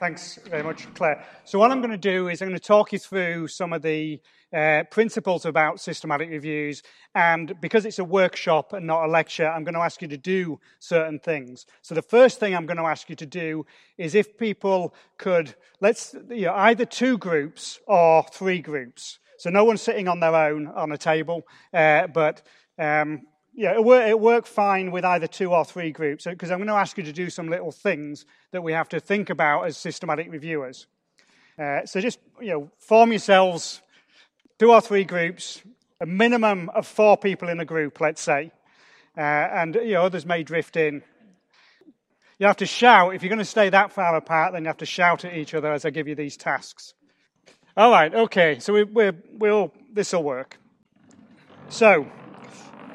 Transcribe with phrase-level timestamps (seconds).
[0.00, 1.24] Thanks very much, Claire.
[1.44, 3.82] So, what I'm going to do is I'm going to talk you through some of
[3.82, 4.20] the
[4.54, 6.84] uh, principles about systematic reviews.
[7.16, 10.16] And because it's a workshop and not a lecture, I'm going to ask you to
[10.16, 11.66] do certain things.
[11.82, 13.66] So, the first thing I'm going to ask you to do
[13.96, 19.18] is if people could, let's, you know, either two groups or three groups.
[19.38, 21.42] So, no one's sitting on their own on a table,
[21.74, 22.42] uh, but
[22.78, 23.22] um,
[23.58, 26.74] yeah, it worked it fine with either two or three groups because I'm going to
[26.74, 30.30] ask you to do some little things that we have to think about as systematic
[30.30, 30.86] reviewers.
[31.58, 33.82] Uh, so just you know, form yourselves
[34.60, 35.60] two or three groups,
[36.00, 38.52] a minimum of four people in a group, let's say,
[39.16, 41.02] uh, and you know, others may drift in.
[42.38, 44.52] You have to shout if you're going to stay that far apart.
[44.52, 46.94] Then you have to shout at each other as I give you these tasks.
[47.76, 48.60] All right, okay.
[48.60, 50.58] So we, we're, we'll this will work.
[51.70, 52.06] So.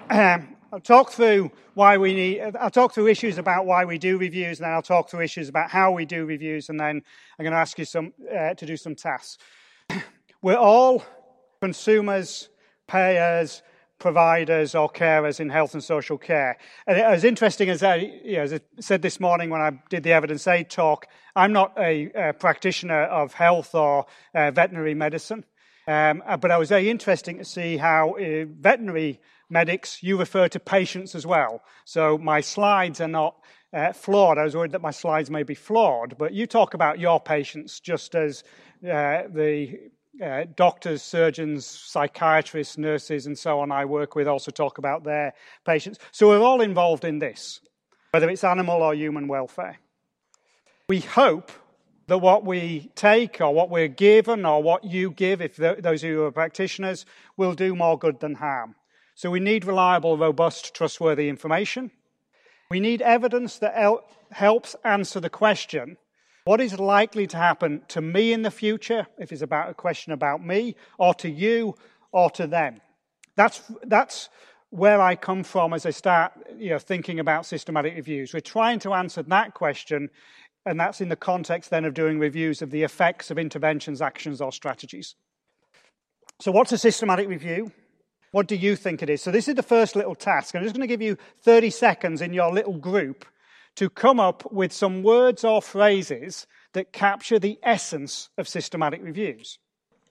[0.09, 4.17] Um, I'll talk through why we need, I'll talk through issues about why we do
[4.17, 7.03] reviews, and then I'll talk through issues about how we do reviews, and then
[7.37, 9.37] I'm going to ask you some, uh, to do some tasks.
[10.41, 11.05] We're all
[11.61, 12.49] consumers,
[12.87, 13.61] payers,
[13.99, 16.57] providers, or carers in health and social care.
[16.87, 20.01] And as interesting as I, you know, as I said this morning when I did
[20.01, 25.45] the evidence aid talk, I'm not a, a practitioner of health or uh, veterinary medicine.
[25.87, 29.19] Um, but I was very interesting to see how uh, veterinary
[29.53, 31.61] medics, you refer to patients as well.
[31.85, 33.37] So my slides are not
[33.71, 34.37] uh, flawed.
[34.37, 37.79] I was worried that my slides may be flawed, but you talk about your patients
[37.79, 38.43] just as
[38.83, 39.79] uh, the
[40.23, 45.33] uh, doctors, surgeons, psychiatrists, nurses, and so on I work with also talk about their
[45.65, 45.99] patients.
[46.11, 47.61] So we're all involved in this,
[48.11, 49.79] whether it's animal or human welfare.
[50.89, 51.51] We hope
[52.07, 56.09] that what we take or what we're given or what you give, if those of
[56.09, 57.05] you are practitioners,
[57.37, 58.75] will do more good than harm.
[59.15, 61.91] So we need reliable, robust, trustworthy information.
[62.69, 65.97] We need evidence that el- helps answer the question
[66.45, 70.11] what is likely to happen to me in the future, if it's about a question
[70.11, 71.75] about me, or to you,
[72.11, 72.81] or to them?
[73.37, 74.29] That's, that's
[74.69, 78.33] where I come from as I start you know, thinking about systematic reviews.
[78.33, 80.09] We're trying to answer that question,
[80.65, 84.41] and that's in the context then of doing reviews of the effects of interventions, actions,
[84.41, 85.15] or strategies.
[86.41, 87.71] So, what's a systematic review?
[88.33, 89.21] What do you think it is?
[89.21, 90.55] So, this is the first little task.
[90.55, 93.25] I'm just going to give you 30 seconds in your little group
[93.75, 99.59] to come up with some words or phrases that capture the essence of systematic reviews.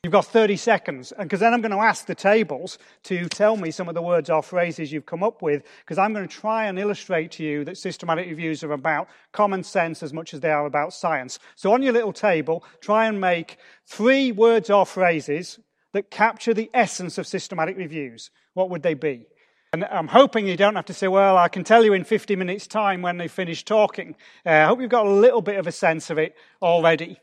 [0.04, 3.72] You've got 30 seconds, because then I'm going to ask the tables to tell me
[3.72, 6.66] some of the words or phrases you've come up with, because I'm going to try
[6.66, 10.50] and illustrate to you that systematic reviews are about common sense as much as they
[10.52, 11.40] are about science.
[11.56, 15.58] So on your little table, try and make three words or phrases
[15.92, 19.26] that capture the essence of systematic reviews, what would they be?
[19.74, 22.36] And I'm hoping you don't have to say, well, I can tell you in 50
[22.36, 24.16] minutes' time when they finish talking.
[24.44, 27.18] Uh, I hope you've got a little bit of a sense of it already.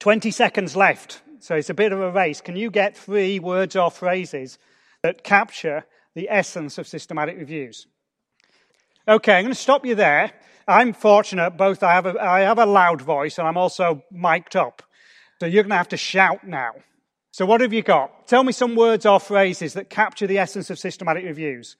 [0.00, 2.40] 20 seconds left, so it's a bit of a race.
[2.40, 4.58] Can you get three words or phrases
[5.02, 5.84] that capture
[6.14, 7.86] the essence of systematic reviews?
[9.06, 10.32] Okay, I'm going to stop you there.
[10.66, 14.56] I'm fortunate, both I have a, I have a loud voice and I'm also mic'd
[14.56, 14.82] up.
[15.40, 16.72] So you're going to have to shout now.
[17.32, 18.28] So, what have you got?
[18.28, 21.76] Tell me some words or phrases that capture the essence of systematic reviews.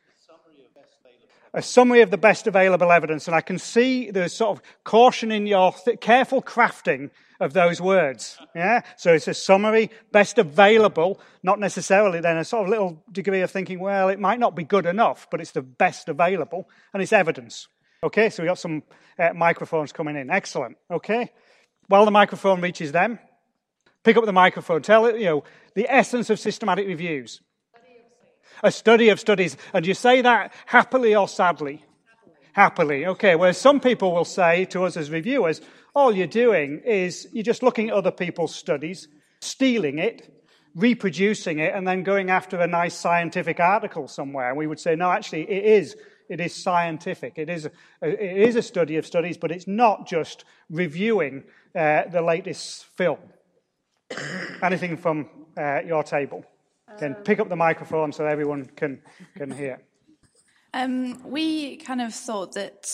[1.52, 3.28] A summary of the best available evidence.
[3.28, 7.82] And I can see the sort of caution in your th- careful crafting of those
[7.82, 8.38] words.
[8.54, 8.80] Yeah?
[8.96, 13.50] So it's a summary, best available, not necessarily then a sort of little degree of
[13.50, 17.12] thinking, well, it might not be good enough, but it's the best available, and it's
[17.12, 17.68] evidence.
[18.02, 18.82] Okay, so we got some
[19.18, 20.30] uh, microphones coming in.
[20.30, 20.78] Excellent.
[20.90, 21.30] Okay.
[21.88, 23.18] While the microphone reaches them,
[24.04, 24.82] Pick up the microphone.
[24.82, 27.40] Tell it, you know, the essence of systematic reviews.
[28.62, 29.56] A study of studies.
[29.72, 31.84] And you say that happily or sadly?
[32.52, 33.06] Happily.
[33.06, 35.60] Okay, whereas some people will say to us as reviewers,
[35.94, 39.08] all you're doing is you're just looking at other people's studies,
[39.40, 40.28] stealing it,
[40.74, 44.48] reproducing it, and then going after a nice scientific article somewhere.
[44.48, 45.96] And we would say, no, actually, it is.
[46.28, 47.34] It is scientific.
[47.36, 47.70] It is a,
[48.00, 53.18] it is a study of studies, but it's not just reviewing uh, the latest film.
[54.62, 56.44] Anything from uh, your table?
[56.98, 59.00] Then pick up the microphone so everyone can,
[59.36, 59.80] can hear.
[60.74, 62.86] Um, we kind of thought that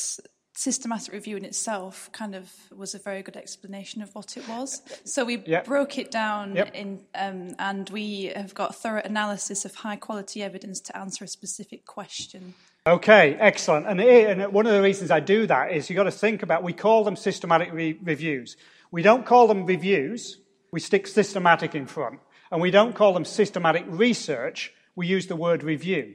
[0.59, 4.83] systematic review in itself kind of was a very good explanation of what it was.
[5.05, 5.65] So we yep.
[5.65, 6.75] broke it down yep.
[6.75, 11.29] in, um, and we have got thorough analysis of high quality evidence to answer a
[11.29, 12.55] specific question.
[12.87, 13.87] Okay, excellent.
[13.87, 16.43] And, it, and one of the reasons I do that is you've got to think
[16.43, 18.57] about, we call them systematic re- reviews.
[18.91, 20.39] We don't call them reviews
[20.71, 22.21] we stick systematic in front.
[22.51, 26.15] And we don't call them systematic research, we use the word review.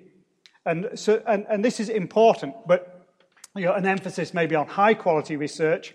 [0.66, 3.08] And, so, and, and this is important, but
[3.56, 5.94] you know, an emphasis maybe on high quality research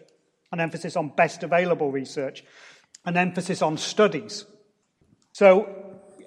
[0.52, 2.44] an emphasis on best available research,
[3.05, 4.44] an emphasis on studies.
[5.32, 5.69] So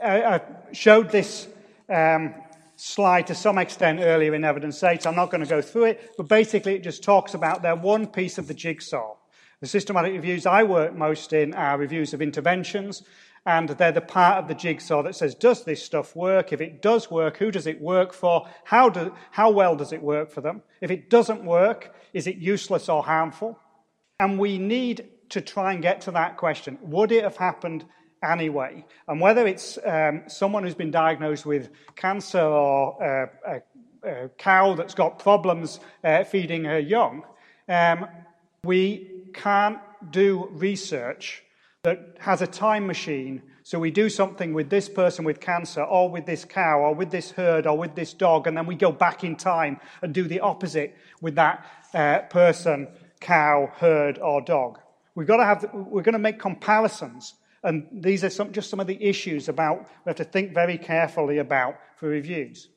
[0.04, 0.42] I
[0.72, 1.48] showed this
[1.89, 2.34] um,
[2.75, 5.06] slide to some extent earlier in Evidence Aid.
[5.06, 8.07] I'm not going to go through it, but basically it just talks about their one
[8.07, 9.16] piece of the jigsaw.
[9.62, 13.04] The systematic reviews I work most in are reviews of interventions,
[13.46, 16.52] and they're the part of the jigsaw that says, does this stuff work?
[16.52, 18.48] If it does work, who does it work for?
[18.63, 20.63] How, do, how well does it work for them?
[20.81, 23.60] If it doesn't work, is it useless or harmful?
[24.19, 26.80] And we need to try and get to that question.
[26.81, 27.86] Would it have happened
[28.24, 28.84] anyway?
[29.08, 33.28] And whether it's um, someone who's been diagnosed with cancer or uh,
[34.04, 37.24] a, a, cow that's got problems uh, feeding her young,
[37.69, 38.08] um,
[38.63, 39.80] we can't
[40.12, 41.44] do research
[41.83, 43.42] that has a time machine.
[43.63, 47.12] So we do something with this person with cancer, or with this cow, or with
[47.12, 50.28] this herd, or with this dog, and then we go back in time and do
[50.28, 52.88] the opposite with that uh, person,
[53.19, 54.80] cow, herd, or dog.
[55.16, 57.36] We've got to have, we're going to make comparisons.
[57.63, 60.77] And these are some, just some of the issues about we have to think very
[60.77, 62.69] carefully about for reviews.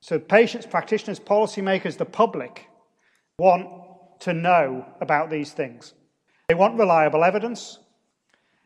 [0.00, 2.66] So patients, practitioners, policymakers, the public
[3.38, 3.81] want
[4.22, 5.94] to know about these things.
[6.48, 7.78] They want reliable evidence.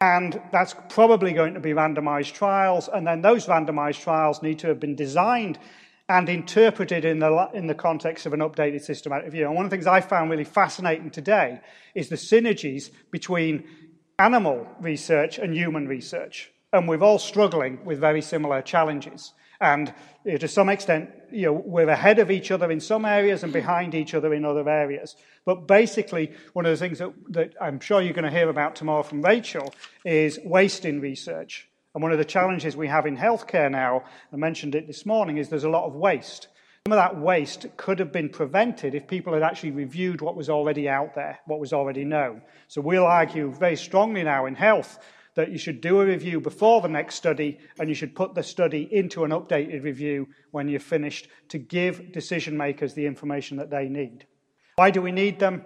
[0.01, 2.89] And that's probably going to be randomized trials.
[2.93, 5.59] And then those randomized trials need to have been designed
[6.09, 9.47] and interpreted in the, in the context of an updated systematic review.
[9.47, 11.61] And one of the things I found really fascinating today
[11.95, 13.65] is the synergies between
[14.19, 16.53] animal research and human research.
[16.73, 19.33] And we're all struggling with very similar challenges.
[19.61, 19.93] And
[20.25, 23.43] you know, to some extent, you know, we're ahead of each other in some areas
[23.43, 25.17] and behind each other in other areas.
[25.45, 28.77] But basically, one of the things that, that I'm sure you're going to hear about
[28.77, 29.73] tomorrow from Rachel
[30.05, 31.69] is waste in research.
[31.95, 35.39] And one of the challenges we have in healthcare now, I mentioned it this morning,
[35.39, 36.49] is there's a lot of waste.
[36.87, 40.49] Some of that waste could have been prevented if people had actually reviewed what was
[40.49, 42.43] already out there, what was already known.
[42.69, 44.99] So we'll argue very strongly now in health
[45.37, 48.43] that you should do a review before the next study and you should put the
[48.43, 53.71] study into an updated review when you're finished to give decision makers the information that
[53.71, 54.27] they need.
[54.77, 55.65] Why do we need them?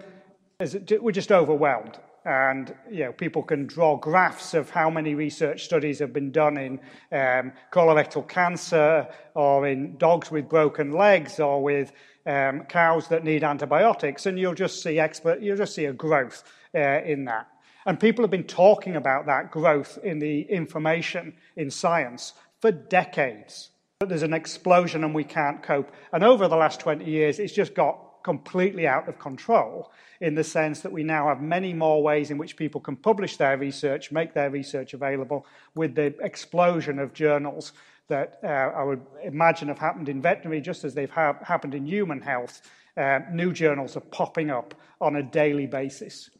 [0.60, 1.98] We're just overwhelmed.
[2.24, 6.58] And you know, people can draw graphs of how many research studies have been done
[6.58, 6.72] in
[7.12, 11.92] um, colorectal cancer, or in dogs with broken legs, or with
[12.26, 16.44] um, cows that need antibiotics, and you'll just see expert, you'll just see a growth
[16.74, 17.48] uh, in that.
[17.90, 23.70] And people have been talking about that growth in the information in science for decades.
[23.98, 25.90] But there's an explosion and we can't cope.
[26.12, 29.90] And over the last 20 years, it's just got completely out of control
[30.20, 33.36] in the sense that we now have many more ways in which people can publish
[33.38, 35.44] their research, make their research available,
[35.74, 37.72] with the explosion of journals
[38.06, 41.86] that uh, I would imagine have happened in veterinary just as they've ha- happened in
[41.86, 42.62] human health.
[42.96, 46.30] Uh, new journals are popping up on a daily basis.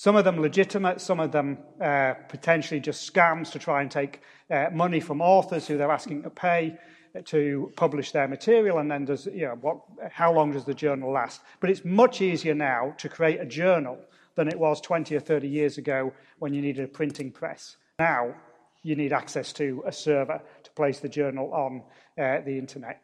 [0.00, 4.22] Some of them legitimate, some of them uh, potentially just scams to try and take
[4.50, 6.78] uh, money from authors who they're asking to pay
[7.26, 9.80] to publish their material, and then does you know what?
[10.10, 11.42] How long does the journal last?
[11.60, 13.98] But it's much easier now to create a journal
[14.36, 17.76] than it was 20 or 30 years ago when you needed a printing press.
[17.98, 18.34] Now
[18.82, 21.82] you need access to a server to place the journal on
[22.18, 23.02] uh, the internet.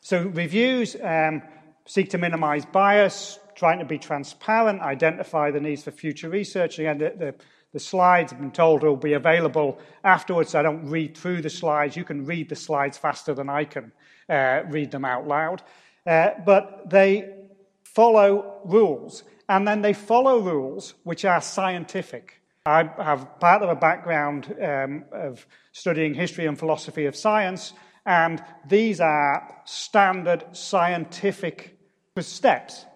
[0.00, 1.42] So reviews um,
[1.86, 6.78] seek to minimize bias, trying to be transparent, identify the needs for future research.
[6.78, 7.34] Again, the, the,
[7.72, 10.54] the slides have been told will be available afterwards.
[10.54, 11.96] I don't read through the slides.
[11.96, 13.92] You can read the slides faster than I can
[14.28, 15.62] uh, read them out loud.
[16.06, 17.34] Uh, but they
[17.82, 22.40] follow rules, and then they follow rules which are scientific.
[22.66, 27.72] I have part of a background um, of studying history and philosophy of science,
[28.06, 31.73] and these are standard scientific
[32.22, 32.86] steps.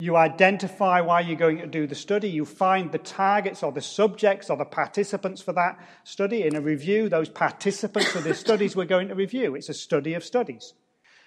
[0.00, 2.28] You identify why you're going to do the study.
[2.28, 6.42] You find the targets or the subjects or the participants for that study.
[6.42, 9.54] In a review, those participants of the studies we're going to review.
[9.54, 10.72] It's a study of studies.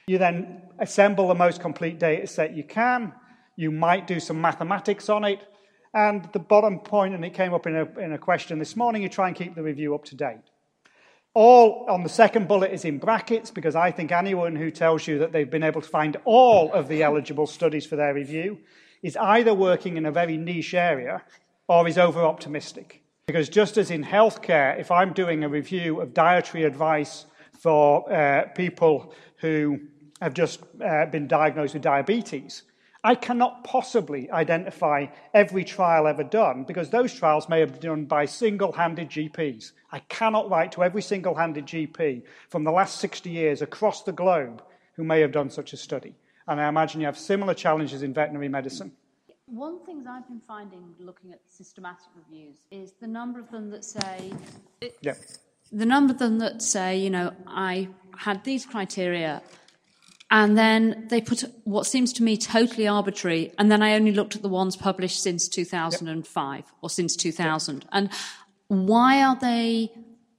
[0.07, 3.13] You then assemble the most complete data set you can.
[3.55, 5.47] You might do some mathematics on it.
[5.93, 9.03] And the bottom point, and it came up in a, in a question this morning,
[9.03, 10.41] you try and keep the review up to date.
[11.33, 15.19] All on the second bullet is in brackets because I think anyone who tells you
[15.19, 18.59] that they've been able to find all of the eligible studies for their review
[19.03, 21.21] is either working in a very niche area
[21.67, 23.03] or is over optimistic.
[23.27, 27.25] Because just as in healthcare, if I'm doing a review of dietary advice
[27.59, 29.79] for uh, people who
[30.21, 32.63] have just uh, been diagnosed with diabetes,
[33.03, 38.05] I cannot possibly identify every trial ever done because those trials may have been done
[38.05, 39.71] by single handed GPs.
[39.91, 44.11] I cannot write to every single handed GP from the last 60 years across the
[44.11, 44.63] globe
[44.95, 46.15] who may have done such a study.
[46.47, 48.91] And I imagine you have similar challenges in veterinary medicine.
[49.45, 53.85] One thing I've been finding looking at systematic reviews is the number of them that
[53.85, 54.33] say,
[55.01, 55.13] yeah.
[55.71, 57.87] the number of them that say, you know, I
[58.17, 59.41] had these criteria
[60.29, 64.35] and then they put what seems to me totally arbitrary, and then I only looked
[64.35, 66.65] at the ones published since 2005 yep.
[66.81, 67.75] or since 2000.
[67.75, 67.83] Yep.
[67.91, 68.09] And
[68.67, 69.91] why are they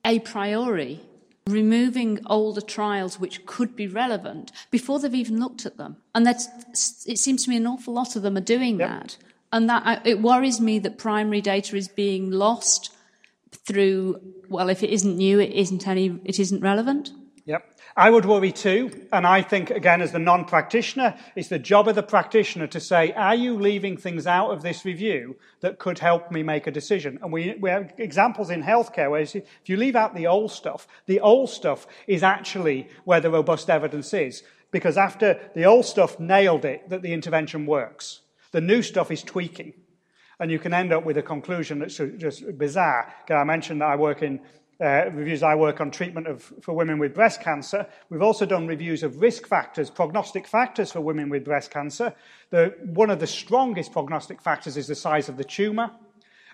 [0.05, 1.01] a priori
[1.47, 5.97] removing older trials which could be relevant before they've even looked at them?
[6.15, 8.91] And that's, it seems to me an awful lot of them are doing yep.
[8.91, 9.17] that.
[9.51, 12.95] And that uh, it worries me that primary data is being lost
[13.67, 17.13] through, well, if it isn't new, it isn't any, it isn't relevant.
[17.47, 17.78] Yep.
[17.99, 19.09] I would worry too.
[19.13, 22.79] And I think, again, as the non practitioner, it's the job of the practitioner to
[22.79, 26.71] say, are you leaving things out of this review that could help me make a
[26.71, 27.19] decision?
[27.21, 30.87] And we, we have examples in healthcare where if you leave out the old stuff,
[31.07, 34.45] the old stuff is actually where the robust evidence is.
[34.71, 38.21] Because after the old stuff nailed it that the intervention works,
[38.53, 39.73] the new stuff is tweaking.
[40.39, 43.13] And you can end up with a conclusion that's just bizarre.
[43.29, 44.39] I mentioned that I work in
[44.81, 47.87] uh, reviews I work on treatment of, for women with breast cancer.
[48.11, 52.15] We've also done reviews of risk factors, prognostic factors for women with breast cancer.
[52.51, 55.91] The, one of the strongest prognostic factors is the size of the tumour.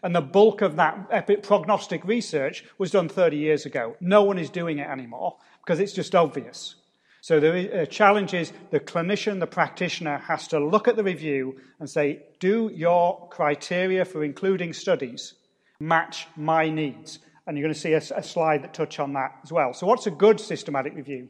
[0.02, 3.96] And the bulk of that prognostic research was done 30 years ago.
[4.00, 6.74] No one is doing it anymore because it's just obvious.
[7.22, 11.58] So the uh, challenge is the clinician, the practitioner, has to look at the review
[11.80, 15.32] and say, do your criteria for including studies
[15.80, 17.18] match my needs?
[17.46, 19.74] And you're going to see a, a slide that touch on that as well.
[19.74, 21.28] So what's a good systematic review?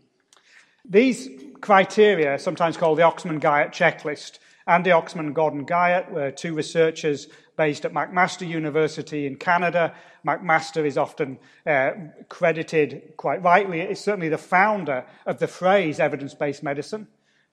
[0.88, 1.28] These
[1.60, 7.84] criteria, sometimes called the Oxman-Guyatt checklist, Andy Oxman and Gordon Guyatt were two researchers based
[7.84, 9.94] at McMaster University in Canada.
[10.26, 11.90] McMaster is often uh,
[12.28, 17.06] credited, quite rightly, is certainly the founder of the phrase evidence-based medicine.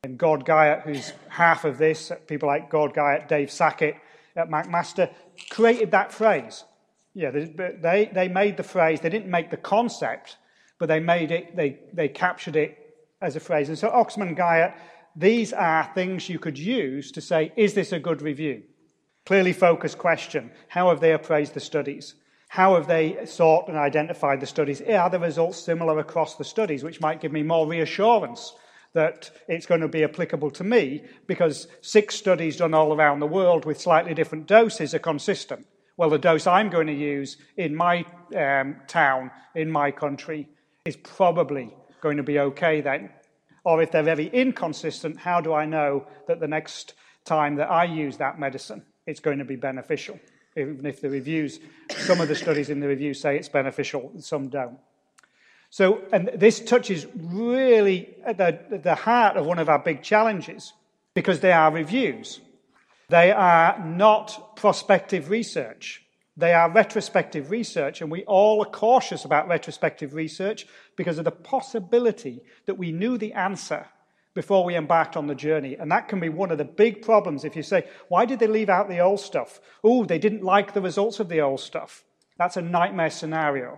[0.04, 3.96] And Gord Guyatt, who's half of this, people like Gord Guyatt, Dave Sackett
[4.36, 5.14] at McMaster,
[5.50, 6.64] created that phrase.
[7.14, 10.38] Yeah, they, they made the phrase, they didn't make the concept,
[10.80, 12.78] but they made it, they, they captured it
[13.22, 13.68] as a phrase.
[13.68, 14.76] And so Oxman Guyatt,
[15.16, 18.64] these are things you could use to say, is this a good review?
[19.26, 20.52] Clearly focused question.
[20.70, 22.16] How have they appraised the studies?
[22.48, 24.82] How have they sought and identified the studies?
[24.82, 28.54] Are the results similar across the studies, which might give me more reassurance
[28.94, 33.28] that it's going to be applicable to me because six studies done all around the
[33.28, 35.66] world with slightly different doses are consistent
[35.98, 38.06] well, the dose I'm going to use in my
[38.36, 40.48] um, town, in my country,
[40.86, 43.10] is probably going to be okay then.
[43.64, 46.96] Or if they're very inconsistent, how do I know that the next
[47.26, 50.20] time that I use that medicine, it's going to be beneficial?
[50.58, 54.50] Even if the reviews, some of the studies in the review say it's beneficial, some
[54.50, 54.78] don't.
[55.70, 60.74] So, and this touches really at the, the heart of one of our big challenges
[61.14, 62.42] because they are reviews.
[63.12, 66.02] They are not prospective research.
[66.38, 70.66] They are retrospective research, and we all are cautious about retrospective research
[70.96, 73.86] because of the possibility that we knew the answer
[74.34, 75.76] before we embarked on the journey.
[75.76, 78.48] And that can be one of the big problems if you say, why did they
[78.48, 79.60] leave out the old stuff?
[79.84, 82.06] Oh, they didn't like the results of the old stuff.
[82.38, 83.78] That's a nightmare scenario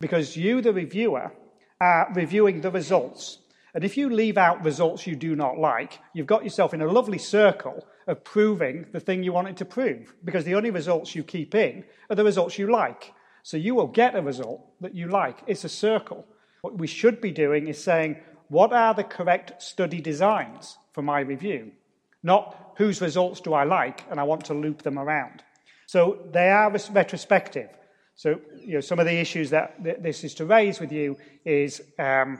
[0.00, 1.30] because you, the reviewer,
[1.78, 3.36] are reviewing the results.
[3.74, 6.90] And if you leave out results you do not like, you've got yourself in a
[6.90, 11.22] lovely circle of proving the thing you wanted to prove, because the only results you
[11.22, 13.12] keep in are the results you like.
[13.42, 15.42] So you will get a result that you like.
[15.46, 16.26] It's a circle.
[16.62, 18.16] What we should be doing is saying,
[18.48, 21.72] what are the correct study designs for my review?
[22.22, 25.42] Not whose results do I like, and I want to loop them around.
[25.86, 27.70] So they are retrospective.
[28.14, 31.82] So you know, some of the issues that this is to raise with you is
[31.98, 32.38] um,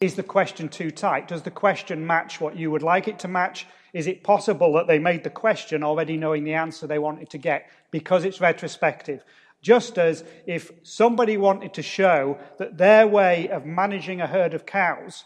[0.00, 1.28] is the question too tight?
[1.28, 3.66] Does the question match what you would like it to match?
[3.94, 7.38] Is it possible that they made the question already knowing the answer they wanted to
[7.38, 9.24] get because it's retrospective?
[9.62, 14.66] Just as if somebody wanted to show that their way of managing a herd of
[14.66, 15.24] cows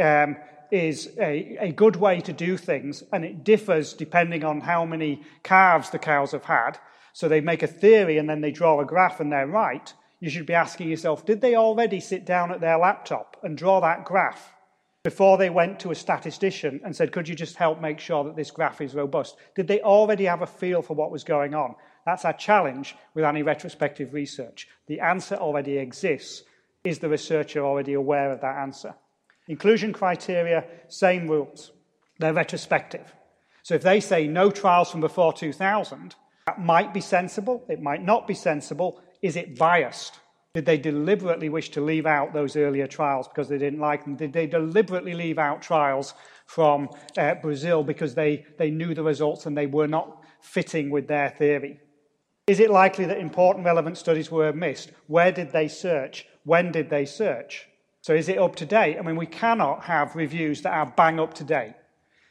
[0.00, 0.36] um,
[0.72, 5.22] is a, a good way to do things, and it differs depending on how many
[5.42, 6.78] calves the cows have had.
[7.12, 9.92] So they make a theory and then they draw a graph and they're right.
[10.18, 13.80] You should be asking yourself, did they already sit down at their laptop and draw
[13.80, 14.54] that graph?
[15.08, 18.36] Before they went to a statistician and said, Could you just help make sure that
[18.36, 19.38] this graph is robust?
[19.54, 21.76] Did they already have a feel for what was going on?
[22.04, 24.68] That's our challenge with any retrospective research.
[24.86, 26.42] The answer already exists.
[26.84, 28.96] Is the researcher already aware of that answer?
[29.46, 31.72] Inclusion criteria, same rules.
[32.18, 33.10] They're retrospective.
[33.62, 38.04] So if they say no trials from before 2000, that might be sensible, it might
[38.04, 39.00] not be sensible.
[39.22, 40.20] Is it biased?
[40.54, 44.16] Did they deliberately wish to leave out those earlier trials because they didn't like them?
[44.16, 46.14] Did they deliberately leave out trials
[46.48, 46.88] from
[47.18, 51.30] uh, Brazil because they, they knew the results and they were not fitting with their
[51.30, 51.78] theory.
[52.46, 54.90] Is it likely that important relevant studies were missed?
[55.06, 56.26] Where did they search?
[56.44, 57.68] When did they search?
[58.00, 58.96] So is it up to date?
[58.98, 61.74] I mean, we cannot have reviews that are bang up to date.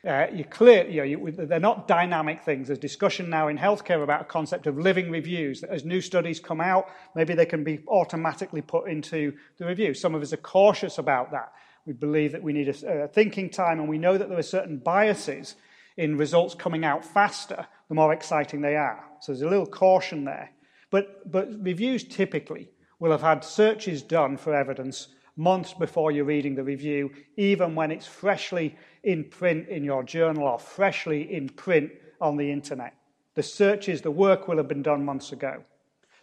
[0.08, 2.68] Uh, you clear, you know, you, they're not dynamic things.
[2.68, 5.64] There's discussion now in healthcare about a concept of living reviews.
[5.64, 9.94] As new studies come out, maybe they can be automatically put into the review.
[9.94, 11.52] Some of us are cautious about that.
[11.86, 14.44] We believe that we need a, a thinking time, and we know that there are
[14.44, 15.56] certain biases
[15.98, 19.04] in results coming out faster the more exciting they are.
[19.20, 20.52] So there's a little caution there.
[20.90, 26.56] But, but reviews typically will have had searches done for evidence months before you're reading
[26.56, 28.76] the review, even when it's freshly
[29.08, 32.94] in print in your journal or freshly in print on the internet.
[33.36, 35.64] The searches, the work will have been done months ago.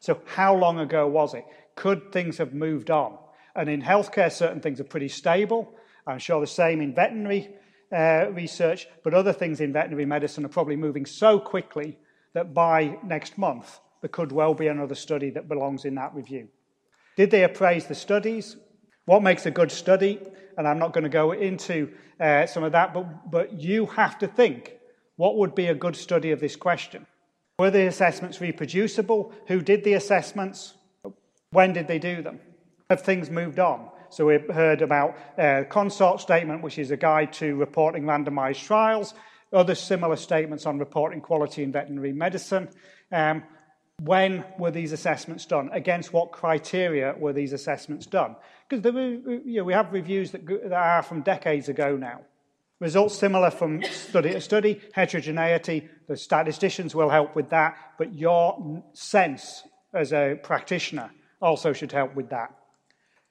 [0.01, 1.47] So, how long ago was it?
[1.77, 3.17] Could things have moved on?
[3.57, 5.75] And in healthcare, certain things are pretty stable.
[6.07, 7.49] I'm sure the same in veterinary
[7.91, 11.97] uh, research, but other things in veterinary medicine are probably moving so quickly
[12.35, 16.49] that by next month, there could well be another study that belongs in that review.
[17.17, 18.57] Did they appraise the studies?
[19.07, 20.21] What makes a good study?
[20.57, 24.19] And I'm not going to go into uh, some of that, but, but you have
[24.19, 24.77] to think
[25.17, 27.07] what would be a good study of this question?
[27.59, 29.33] Were the assessments reproducible?
[29.47, 30.75] Who did the assessments?
[31.51, 32.41] When did they do them?
[32.91, 33.91] Have things moved on?
[34.11, 39.15] So we've heard about uh, consort statement, which is a guide to reporting randomized trials,
[39.53, 42.69] other similar statements on reporting quality in veterinary medicine.
[43.13, 43.45] Um,
[44.01, 45.71] when were these assessments done?
[45.73, 48.37] Against what criteria were these assessments done?
[48.69, 52.21] Because you know, we have reviews that, that are from decades ago now.
[52.81, 58.83] Results similar from study to study, heterogeneity, the statisticians will help with that, but your
[58.93, 59.63] sense
[59.95, 61.11] as a practitioner
[61.41, 62.53] also should help with that.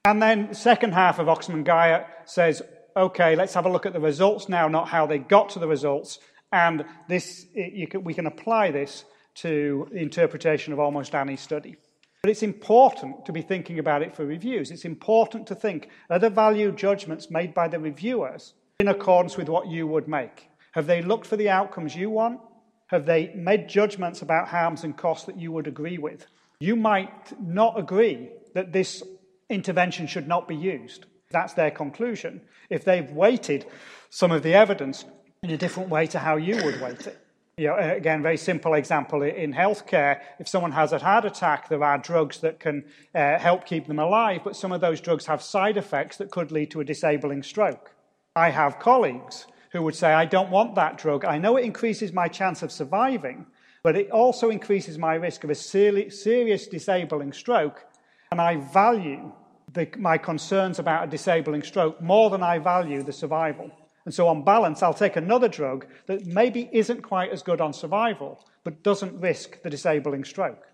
[0.06, 2.62] And then the second half of Oxman Guyatt says,
[2.96, 5.68] okay, let's have a look at the results now, not how they got to the
[5.68, 6.18] results.
[6.52, 9.04] And this, can, we can apply this
[9.36, 11.76] to the interpretation of almost any study.
[12.22, 14.70] But it's important to be thinking about it for reviews.
[14.70, 19.48] It's important to think are the value judgments made by the reviewers in accordance with
[19.48, 20.48] what you would make?
[20.72, 22.40] Have they looked for the outcomes you want?
[22.88, 26.26] Have they made judgments about harms and costs that you would agree with?
[26.60, 29.02] You might not agree that this
[29.50, 31.06] intervention should not be used.
[31.30, 32.40] That's their conclusion.
[32.70, 33.66] If they've weighted
[34.10, 35.04] some of the evidence
[35.42, 37.23] in a different way to how you would weight it.
[37.56, 40.20] You know, again, very simple example in healthcare.
[40.40, 44.00] If someone has a heart attack, there are drugs that can uh, help keep them
[44.00, 47.44] alive, but some of those drugs have side effects that could lead to a disabling
[47.44, 47.94] stroke.
[48.34, 51.24] I have colleagues who would say, I don't want that drug.
[51.24, 53.46] I know it increases my chance of surviving,
[53.84, 57.86] but it also increases my risk of a serious disabling stroke
[58.32, 59.30] and I value
[59.72, 63.70] the, my concerns about a disabling stroke more than I value the survival.
[64.04, 67.72] And so, on balance, I'll take another drug that maybe isn't quite as good on
[67.72, 70.66] survival, but doesn't risk the disabling stroke.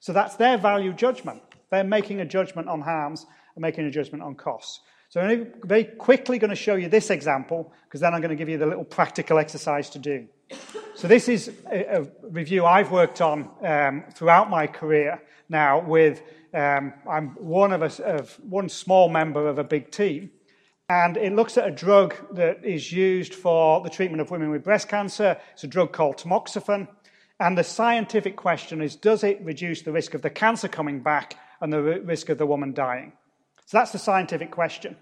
[0.00, 1.42] So, that's their value judgment.
[1.70, 4.80] They're making a judgment on harms and making a judgment on costs.
[5.08, 8.36] So, I'm very quickly going to show you this example, because then I'm going to
[8.36, 10.26] give you the little practical exercise to do.
[10.94, 16.20] So, this is a, a review I've worked on um, throughout my career now with
[16.52, 20.30] um, I'm one of, a, of one small member of a big team,
[20.88, 24.62] and it looks at a drug that is used for the treatment of women with
[24.62, 25.36] breast cancer.
[25.52, 26.86] It's a drug called tamoxifen.
[27.40, 31.36] And the scientific question is does it reduce the risk of the cancer coming back
[31.60, 33.12] and the risk of the woman dying?
[33.66, 34.96] So that's the scientific question.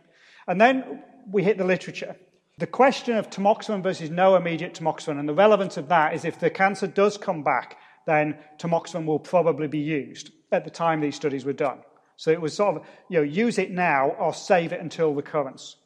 [0.49, 2.16] And then we hit the literature.
[2.59, 6.38] The question of tamoxifen versus no immediate tamoxifen, and the relevance of that is if
[6.38, 11.16] the cancer does come back, then tamoxifen will probably be used at the time these
[11.16, 11.81] studies were done.
[12.16, 15.77] So it was sort of, you know, use it now or save it until recurrence.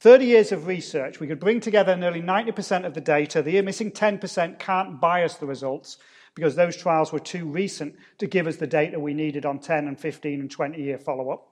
[0.00, 3.42] 30 years of research, we could bring together nearly 90% of the data.
[3.42, 5.98] The missing 10% can't bias the results
[6.34, 9.88] because those trials were too recent to give us the data we needed on 10
[9.88, 11.48] and 15 and 20 year follow up.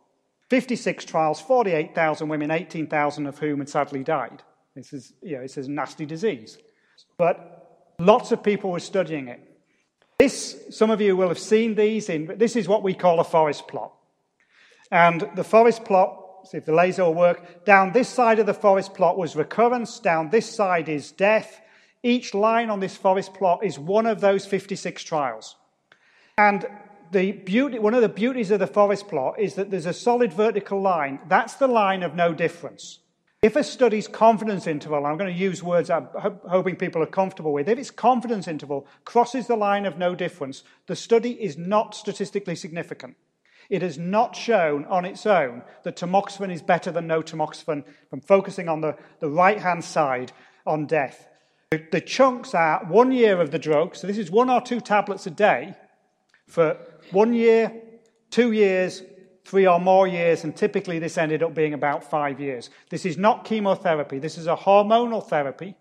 [0.50, 4.42] 56 trials, 48,000 women, 18,000 of whom had sadly died.
[4.74, 6.58] This is, you know, this is a nasty disease.
[7.16, 9.40] But lots of people were studying it.
[10.18, 13.18] This, some of you will have seen these in, but this is what we call
[13.18, 13.92] a forest plot.
[14.92, 18.52] And the forest plot, see if the laser will work, down this side of the
[18.52, 21.62] forest plot was recurrence, down this side is death.
[22.02, 25.56] Each line on this forest plot is one of those 56 trials.
[26.36, 26.66] And
[27.10, 30.30] the beauty, one of the beauties of the forest plot is that there's a solid
[30.30, 31.20] vertical line.
[31.26, 32.98] That's the line of no difference.
[33.40, 37.52] If a study's confidence interval, I'm going to use words I'm hoping people are comfortable
[37.52, 41.94] with, if its confidence interval crosses the line of no difference, the study is not
[41.94, 43.16] statistically significant.
[43.70, 48.20] It has not shown on its own that tamoxifen is better than no tamoxifen from
[48.20, 50.32] focusing on the, the right hand side
[50.66, 51.28] on death.
[51.70, 54.80] The, the chunks are one year of the drug, so this is one or two
[54.80, 55.74] tablets a day
[56.46, 56.76] for
[57.12, 57.72] one year,
[58.30, 59.02] two years,
[59.44, 62.70] three or more years, and typically this ended up being about five years.
[62.90, 65.74] This is not chemotherapy, this is a hormonal therapy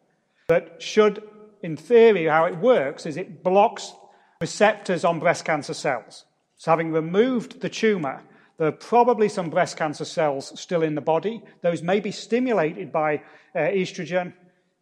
[0.48, 1.24] that should,
[1.62, 3.94] in theory, how it works is it blocks
[4.40, 6.26] receptors on breast cancer cells.
[6.62, 8.22] So, having removed the tumor,
[8.60, 11.42] there are probably some breast cancer cells still in the body.
[11.62, 13.24] Those may be stimulated by
[13.56, 14.32] uh, estrogen.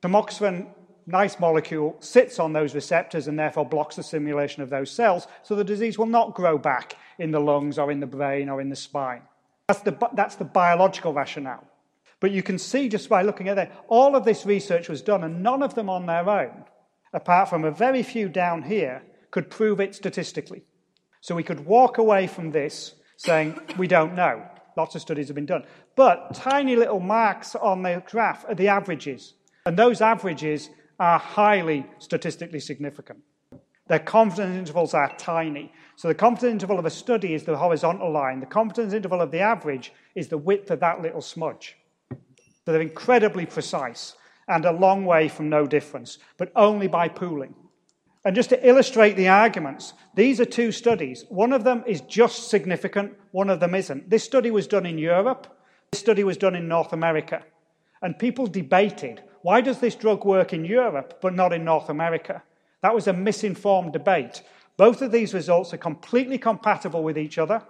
[0.01, 0.67] Tamoxifen,
[1.07, 5.55] nice molecule, sits on those receptors and therefore blocks the stimulation of those cells, so
[5.55, 8.67] the disease will not grow back in the lungs or in the brain or in
[8.67, 9.21] the spine.
[9.69, 11.65] That's the, that's the biological rationale.
[12.19, 15.23] But you can see just by looking at it, all of this research was done,
[15.23, 16.65] and none of them on their own,
[17.13, 20.63] apart from a very few down here, could prove it statistically.
[21.21, 24.43] So we could walk away from this saying, we don't know.
[24.77, 25.65] Lots of studies have been done.
[25.95, 29.33] But tiny little marks on the graph are the averages.
[29.65, 33.19] And those averages are highly statistically significant.
[33.87, 35.73] Their confidence intervals are tiny.
[35.95, 38.39] So the confidence interval of a study is the horizontal line.
[38.39, 41.75] The confidence interval of the average is the width of that little smudge.
[42.11, 44.15] So they're incredibly precise
[44.47, 47.55] and a long way from no difference, but only by pooling.
[48.25, 51.25] And just to illustrate the arguments, these are two studies.
[51.29, 54.09] One of them is just significant, one of them isn't.
[54.09, 55.47] This study was done in Europe,
[55.91, 57.43] this study was done in North America.
[58.01, 62.43] And people debated why does this drug work in Europe but not in North America?
[62.81, 64.43] That was a misinformed debate.
[64.77, 67.61] Both of these results are completely compatible with each other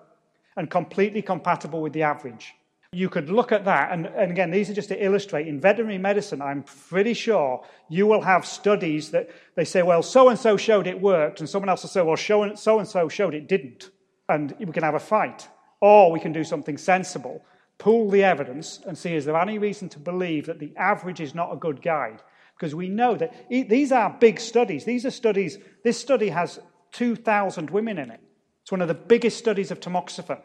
[0.55, 2.53] and completely compatible with the average.
[2.91, 5.47] You could look at that, and, and, again, these are just to illustrate.
[5.47, 10.29] In veterinary medicine, I'm pretty sure you will have studies that they say, well, so
[10.29, 13.35] and so showed it worked, and someone else will say, well, so and so showed
[13.35, 13.91] it didn't.
[14.27, 15.47] And we can have a fight.
[15.81, 17.45] Or we can do something sensible,
[17.77, 21.35] pool the evidence, and see is there any reason to believe that the average is
[21.35, 22.23] not a good guide?
[22.57, 24.83] Because we know that these are big studies.
[24.83, 26.59] These are studies, this study has
[26.93, 28.19] 2,000 women in it.
[28.63, 30.41] It's one of the biggest studies of tamoxifen.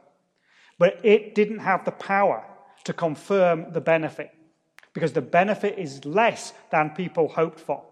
[0.78, 2.44] But it didn't have the power
[2.84, 4.30] to confirm the benefit
[4.92, 7.82] because the benefit is less than people hoped for.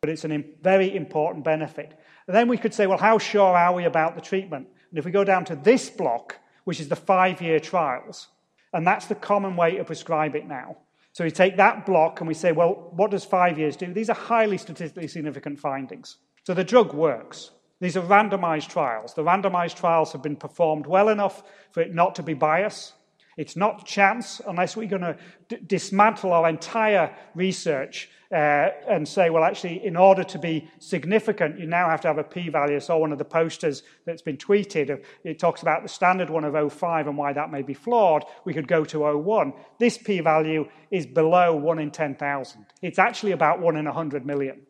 [0.00, 1.98] But it's a very important benefit.
[2.26, 4.68] And then we could say, well, how sure are we about the treatment?
[4.90, 8.28] And if we go down to this block, which is the five year trials,
[8.72, 10.76] and that's the common way to prescribe it now.
[11.12, 13.92] So we take that block and we say, well, what does five years do?
[13.92, 16.18] These are highly statistically significant findings.
[16.44, 17.52] So the drug works.
[17.80, 19.14] These are randomized trials.
[19.14, 22.94] The randomized trials have been performed well enough for it not to be bias.
[23.36, 25.16] It's not chance unless we're going to
[25.48, 31.60] d- dismantle our entire research uh, and say, well, actually, in order to be significant,
[31.60, 32.80] you now have to have a p value.
[32.80, 36.54] So, one of the posters that's been tweeted, it talks about the standard one of
[36.54, 38.24] 0.5 and why that may be flawed.
[38.44, 39.52] We could go to 0.1.
[39.78, 42.66] This p value is below 1 in 10,000.
[42.82, 44.62] It's actually about 1 in 100 million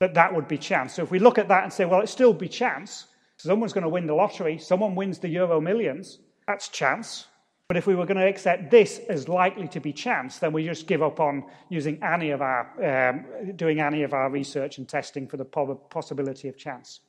[0.00, 0.94] that that would be chance.
[0.94, 3.84] So if we look at that and say, well, it still be chance, someone's going
[3.84, 7.26] to win the lottery, someone wins the Euro Millions, that's chance.
[7.68, 10.64] But if we were going to accept this as likely to be chance, then we
[10.64, 14.88] just give up on using any of our, um, doing any of our research and
[14.88, 17.00] testing for the possibility of chance.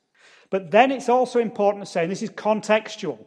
[0.52, 3.18] But then it's also important to say, and this is contextual,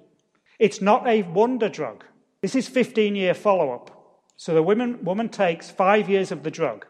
[0.60, 2.04] it's not a wonder drug.
[2.42, 3.90] This is 15 year follow up.
[4.36, 6.86] So the woman, woman takes five years of the drug.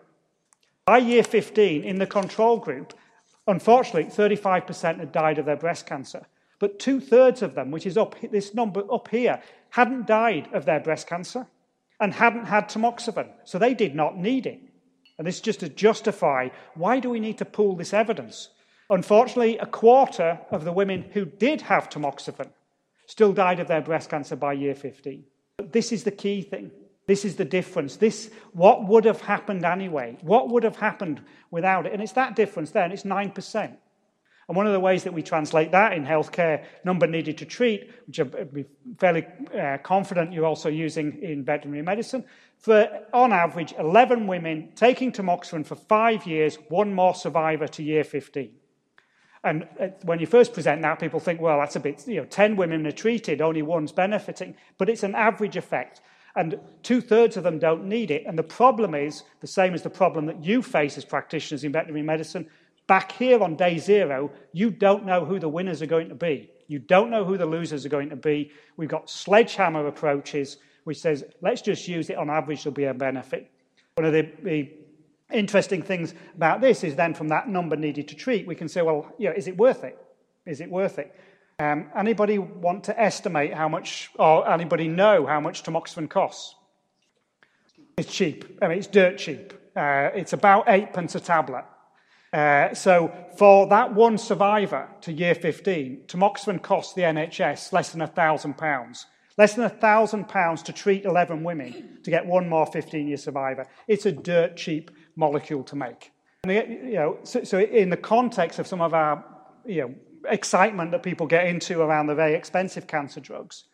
[0.86, 2.92] By year 15, in the control group,
[3.46, 6.26] unfortunately, 35% had died of their breast cancer.
[6.58, 10.66] But two thirds of them, which is up this number up here, hadn't died of
[10.66, 11.46] their breast cancer
[12.00, 13.28] and hadn't had tamoxifen.
[13.44, 14.60] So they did not need it.
[15.16, 18.50] And this is just to justify why do we need to pool this evidence?
[18.90, 22.50] Unfortunately, a quarter of the women who did have tamoxifen
[23.06, 25.24] still died of their breast cancer by year 15.
[25.56, 26.70] But this is the key thing.
[27.06, 27.96] This is the difference.
[27.96, 30.16] This, what would have happened anyway?
[30.22, 31.92] What would have happened without it?
[31.92, 33.76] And it's that difference there, and it's 9%.
[34.46, 37.90] And one of the ways that we translate that in healthcare, number needed to treat,
[38.06, 38.66] which I'm
[38.98, 39.26] fairly
[39.58, 42.24] uh, confident you're also using in veterinary medicine,
[42.58, 48.04] for on average 11 women taking tamoxifen for five years, one more survivor to year
[48.04, 48.50] 15.
[49.44, 52.24] And uh, when you first present that, people think, well, that's a bit, you know,
[52.24, 54.56] 10 women are treated, only one's benefiting.
[54.78, 56.00] But it's an average effect.
[56.36, 58.24] And two thirds of them don't need it.
[58.26, 61.72] And the problem is the same as the problem that you face as practitioners in
[61.72, 62.48] veterinary medicine.
[62.86, 66.50] Back here on day zero, you don't know who the winners are going to be.
[66.66, 68.50] You don't know who the losers are going to be.
[68.76, 72.94] We've got sledgehammer approaches, which says, let's just use it on average, there'll be a
[72.94, 73.50] benefit.
[73.94, 74.72] One of the, the
[75.32, 78.82] interesting things about this is then from that number needed to treat, we can say,
[78.82, 79.98] well, you know, is it worth it?
[80.46, 81.14] Is it worth it?
[81.58, 86.56] Um, anybody want to estimate how much, or anybody know how much tamoxifen costs?
[87.96, 88.58] It's cheap.
[88.60, 89.52] I mean, it's dirt cheap.
[89.76, 91.64] Uh, it's about eight pence a tablet.
[92.32, 98.00] Uh, so for that one survivor to year 15, tamoxifen costs the NHS less than
[98.00, 99.04] £1,000.
[99.36, 103.66] Less than £1,000 to treat 11 women to get one more 15 year survivor.
[103.86, 106.10] It's a dirt cheap molecule to make.
[106.42, 109.24] And, you know, so, so, in the context of some of our
[109.66, 109.94] you know,
[110.28, 113.64] excitement that people get into around the very expensive cancer drugs,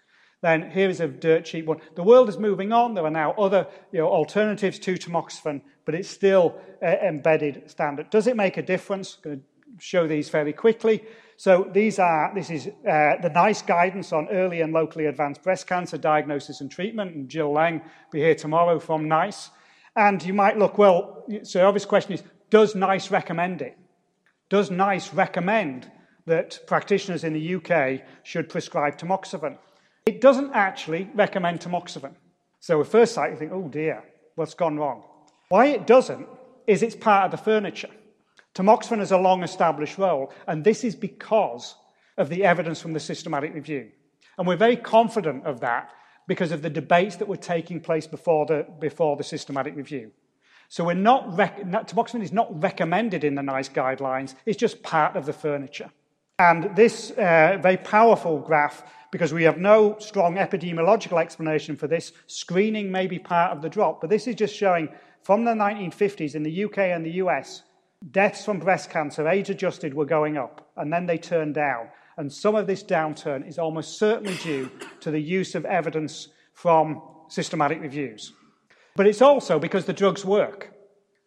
[0.42, 1.80] then here is a dirt cheap one.
[1.96, 2.94] The world is moving on.
[2.94, 8.08] There are now other you know, alternatives to tamoxifen, but it's still uh, embedded standard.
[8.10, 9.16] Does it make a difference?
[9.16, 9.44] I'm going to
[9.78, 11.04] show these fairly quickly.
[11.36, 15.66] So these are this is uh, the NICE guidance on early and locally advanced breast
[15.66, 17.14] cancer diagnosis and treatment.
[17.14, 19.50] And Gill Leng will be here tomorrow from NICE.
[19.96, 23.76] And you might look, well, so the obvious question is, does NICE recommend it?
[24.48, 25.90] Does NICE recommend
[26.26, 29.58] that practitioners in the UK should prescribe tamoxifen?
[30.06, 32.14] It doesn't actually recommend tamoxifen.
[32.60, 34.04] So at first sight, you think, oh dear,
[34.34, 35.02] what's gone wrong?
[35.48, 36.28] Why it doesn't
[36.66, 37.90] is it's part of the furniture.
[38.54, 41.74] Tamoxifen has a long established role, and this is because
[42.16, 43.90] of the evidence from the systematic review.
[44.36, 45.92] And we're very confident of that
[46.26, 50.12] because of the debates that were taking place before the, before the systematic review.
[50.68, 55.16] So we're not rec- tamoxifen is not recommended in the NICE guidelines, it's just part
[55.16, 55.90] of the furniture.
[56.40, 62.12] And this uh, very powerful graph, because we have no strong epidemiological explanation for this,
[62.28, 64.88] screening may be part of the drop, but this is just showing
[65.22, 67.64] from the 1950s in the UK and the US,
[68.10, 71.90] deaths from breast cancer, age adjusted, were going up, and then they turned down.
[72.16, 77.02] And some of this downturn is almost certainly due to the use of evidence from
[77.28, 78.32] systematic reviews.
[78.96, 80.72] But it's also because the drugs work.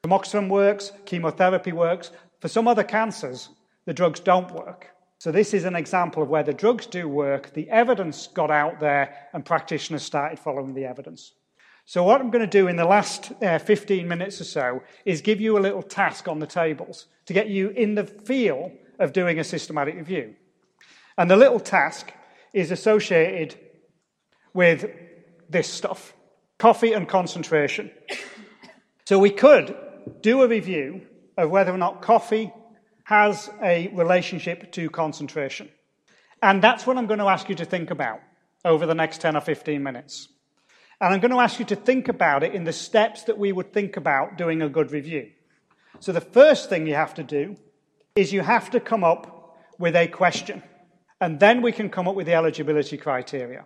[0.04, 2.10] Tamoxifen works, chemotherapy works.
[2.39, 3.49] For some other cancers,
[3.86, 4.92] the drugs don't work.
[5.24, 8.82] So, this is an example of where the drugs do work, the evidence got out
[8.82, 11.32] there, and practitioners started following the evidence.
[11.86, 15.22] So, what I'm going to do in the last uh, 15 minutes or so is
[15.22, 19.14] give you a little task on the tables to get you in the feel of
[19.14, 20.36] doing a systematic review.
[21.18, 22.12] And the little task
[22.52, 23.58] is associated
[24.54, 24.92] with
[25.50, 26.14] this stuff
[26.58, 27.92] coffee and concentration.
[29.06, 29.74] So, we could
[30.20, 31.04] do a review
[31.38, 32.52] of whether or not coffee
[33.04, 35.70] has a relationship to concentration.
[36.42, 38.22] And that's what I'm going to ask you to think about
[38.66, 40.30] over the next 10 or 15 minutes.
[41.02, 43.52] And I'm going to ask you to think about it in the steps that we
[43.52, 45.32] would think about doing a good review.
[46.00, 47.58] So the first thing you have to do
[48.16, 50.63] is you have to come up with a question.
[51.20, 53.66] And then we can come up with the eligibility criteria.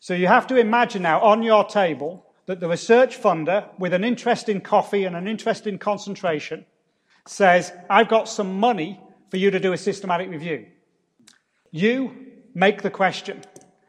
[0.00, 4.04] So you have to imagine now on your table that the research funder, with an
[4.04, 6.66] interest in coffee and an interest in concentration,
[7.26, 10.66] says, I've got some money for you to do a systematic review.
[11.70, 12.14] You
[12.54, 13.42] make the question.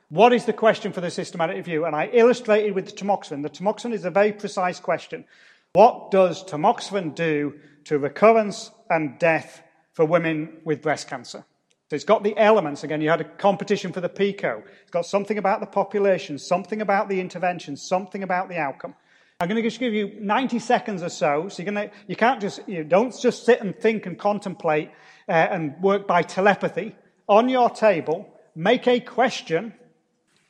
[0.09, 1.85] What is the question for the systematic review?
[1.85, 3.43] And I illustrated with the tamoxifen.
[3.43, 5.25] The tamoxifen is a very precise question.
[5.73, 7.53] What does tamoxifen do
[7.85, 9.63] to recurrence and death
[9.93, 11.45] for women with breast cancer?
[11.89, 12.83] So it's got the elements.
[12.83, 14.63] Again, you had a competition for the PICO.
[14.81, 18.95] It's got something about the population, something about the intervention, something about the outcome.
[19.41, 21.49] I'm going to just give you 90 seconds or so.
[21.49, 24.91] So you're going to, you can't just, you don't just sit and think and contemplate
[25.27, 26.95] uh, and work by telepathy.
[27.27, 29.73] On your table, make a question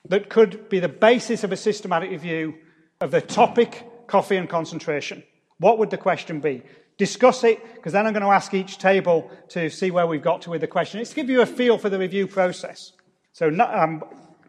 [0.10, 2.56] that could be the basis of a systematic review
[3.00, 5.24] of the topic, coffee and concentration.
[5.58, 6.62] What would the question be?
[6.98, 10.42] Discuss it, because then I'm going to ask each table to see where we've got
[10.42, 11.00] to with the question.
[11.00, 12.92] It's to give you a feel for the review process.
[13.32, 14.04] So, um,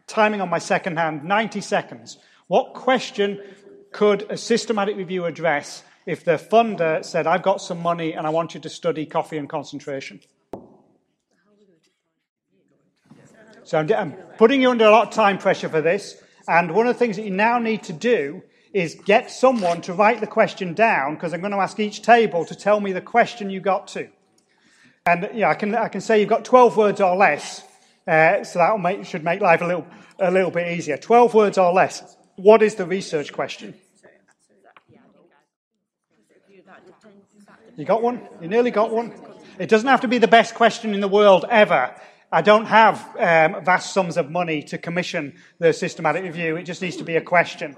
[0.05, 2.17] timing on my second hand, 90 seconds.
[2.47, 3.41] What question
[3.93, 8.31] could a systematic review address if the funder said, I've got some money and I
[8.31, 10.19] want you to study coffee and concentration?
[13.63, 16.21] So I'm, I'm putting you under a lot of time pressure for this.
[16.47, 19.93] And one of the things that you now need to do is get someone to
[19.93, 23.01] write the question down because I'm going to ask each table to tell me the
[23.01, 24.09] question you got to.
[25.05, 27.63] And yeah, I can, I can say you've got 12 words or less,
[28.07, 29.87] uh, so that make, should make life a little,
[30.19, 30.97] a little bit easier.
[30.97, 32.17] 12 words or less.
[32.35, 33.75] What is the research question?
[37.75, 38.21] You got one?
[38.39, 39.13] You nearly got one?
[39.57, 41.95] It doesn't have to be the best question in the world ever.
[42.31, 46.55] I don't have um, vast sums of money to commission the systematic review.
[46.55, 47.77] It just needs to be a question.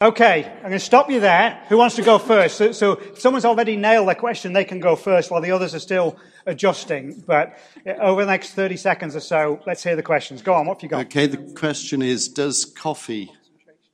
[0.00, 1.60] Okay, I'm going to stop you there.
[1.68, 2.56] Who wants to go first?
[2.56, 5.74] So, so, if someone's already nailed their question, they can go first while the others
[5.74, 7.24] are still adjusting.
[7.26, 10.40] But uh, over the next 30 seconds or so, let's hear the questions.
[10.40, 11.06] Go on, what have you got?
[11.06, 13.32] Okay, the question is Does coffee,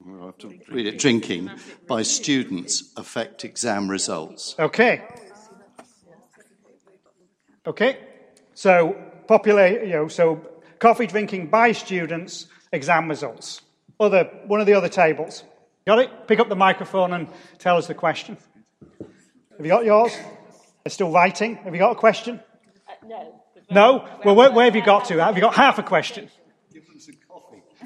[0.07, 1.51] i have to read it, drinking
[1.87, 4.55] by students affect exam results?
[4.59, 5.03] Okay.
[7.67, 7.99] Okay,
[8.53, 8.95] so,
[9.27, 10.47] populate, you know, so
[10.79, 13.63] coffee drinking by students, exam results.
[13.99, 15.45] Other, one of the other tables.
[15.87, 16.29] Got it?
[16.29, 18.37] Pick up the microphone and tell us the question.
[19.57, 20.15] Have you got yours?
[20.83, 21.57] They're still writing.
[21.57, 22.41] Have you got a question?
[22.89, 23.41] Uh, no.
[23.71, 24.09] No?
[24.25, 25.23] Well, where, where, have you got to?
[25.23, 26.29] Have you got half a question?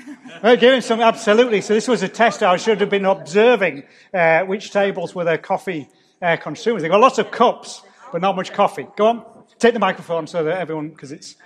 [0.16, 1.60] Give them some well, give him some, absolutely.
[1.60, 2.42] So this was a test.
[2.42, 5.88] I should have been observing uh, which tables were their coffee
[6.22, 6.82] uh, consumers.
[6.82, 8.86] They've got lots of cups, but not much coffee.
[8.96, 9.24] Go on.
[9.58, 11.36] Take the microphone so that everyone, because it's,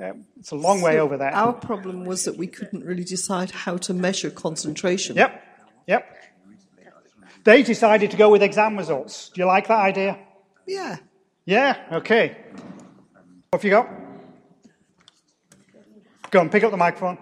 [0.00, 1.34] um, it's a long so way over there.
[1.34, 5.16] Our problem was that we couldn't really decide how to measure concentration.
[5.16, 5.42] Yep.
[5.86, 6.16] Yep.
[7.44, 9.30] They decided to go with exam results.
[9.30, 10.18] Do you like that idea?
[10.66, 10.96] Yeah.
[11.44, 11.76] Yeah?
[11.92, 12.36] Okay.
[13.50, 13.88] What have you got?
[16.30, 17.18] Go on, pick up the microphone.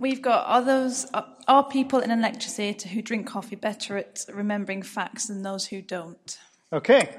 [0.00, 3.98] We've got are those uh, are people in a lecture theatre who drink coffee better
[3.98, 6.38] at remembering facts than those who don't?
[6.72, 7.14] Okay.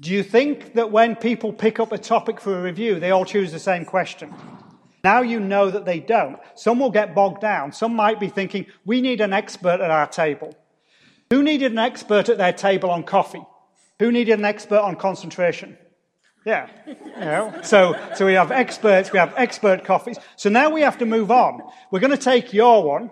[0.00, 3.24] Do you think that when people pick up a topic for a review, they all
[3.24, 4.34] choose the same question?
[5.04, 6.40] Now you know that they don't.
[6.56, 7.70] Some will get bogged down.
[7.72, 10.56] Some might be thinking, we need an expert at our table.
[11.30, 13.44] Who needed an expert at their table on coffee?
[14.00, 15.78] Who needed an expert on concentration?
[16.44, 16.68] Yeah.
[16.86, 20.18] You know, so, so we have experts, we have expert coffees.
[20.36, 21.62] So now we have to move on.
[21.90, 23.10] We're going to take your one.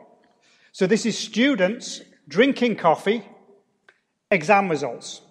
[0.72, 3.26] So this is students drinking coffee,
[4.30, 5.22] exam results.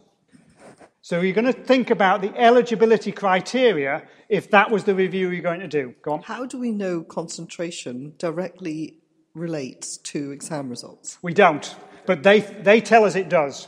[1.01, 5.43] So you're going to think about the eligibility criteria if that was the review you're
[5.43, 5.93] going to do.
[6.01, 6.23] Go on.
[6.23, 8.97] How do we know concentration directly
[9.35, 11.19] relates to exam results?
[11.21, 11.75] We don't,
[12.07, 13.67] but they, they tell us it does.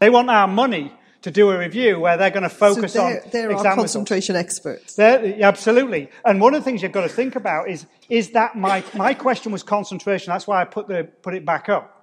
[0.00, 3.22] They want our money to do a review where they're going to focus so they're,
[3.22, 4.52] on they're exam our concentration results.
[4.52, 4.94] experts.
[4.94, 6.10] They're, absolutely.
[6.24, 9.14] And one of the things you've got to think about is, is that my, my
[9.14, 10.32] question was concentration.
[10.32, 11.94] That's why I put, the, put it back up.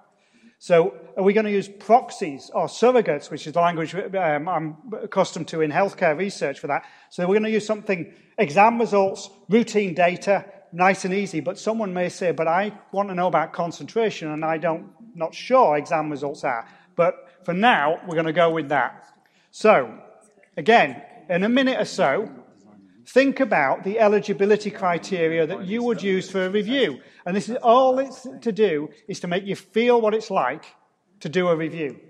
[0.58, 4.76] So are we going to use proxies or surrogates, which is the language um, I'm
[5.02, 6.84] accustomed to in healthcare research for that?
[7.10, 11.40] So we're going to use something, exam results, routine data, nice and easy.
[11.40, 15.34] But someone may say, but I want to know about concentration and I don't, not
[15.34, 16.66] sure exam results are.
[16.96, 19.06] But for now, we're going to go with that.
[19.52, 19.96] So,
[20.56, 22.28] again, in a minute or so,
[23.06, 26.98] think about the eligibility criteria that you would use for a review.
[27.24, 30.64] And this is all it's to do is to make you feel what it's like
[31.20, 32.00] to do a review.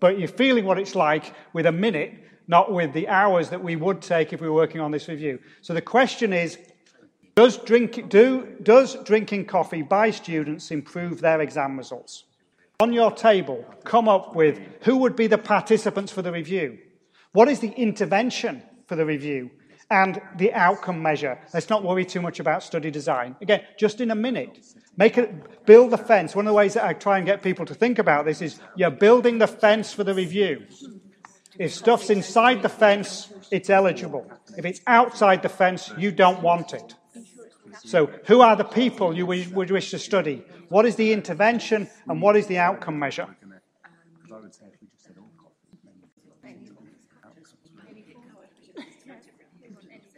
[0.00, 2.12] But you're feeling what it's like with a minute,
[2.46, 5.38] not with the hours that we would take if we were working on this review.
[5.62, 6.58] So the question is
[7.34, 12.24] does, drink, do, does drinking coffee by students improve their exam results?
[12.80, 16.78] On your table, come up with who would be the participants for the review?
[17.32, 19.50] What is the intervention for the review?
[19.90, 21.38] and the outcome measure.
[21.52, 23.36] Let's not worry too much about study design.
[23.40, 24.58] Again, just in a minute.
[24.96, 26.34] Make it build the fence.
[26.34, 28.60] One of the ways that I try and get people to think about this is
[28.76, 30.66] you're building the fence for the review.
[31.58, 34.30] If stuff's inside the fence, it's eligible.
[34.56, 36.94] If it's outside the fence, you don't want it.
[37.82, 40.44] So, who are the people you would wish to study?
[40.68, 43.28] What is the intervention and what is the outcome measure?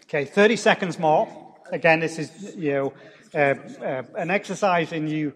[0.05, 1.29] Okay, 30 seconds more.
[1.73, 2.93] Again, this is you know
[3.35, 5.33] uh, uh, an exercise in you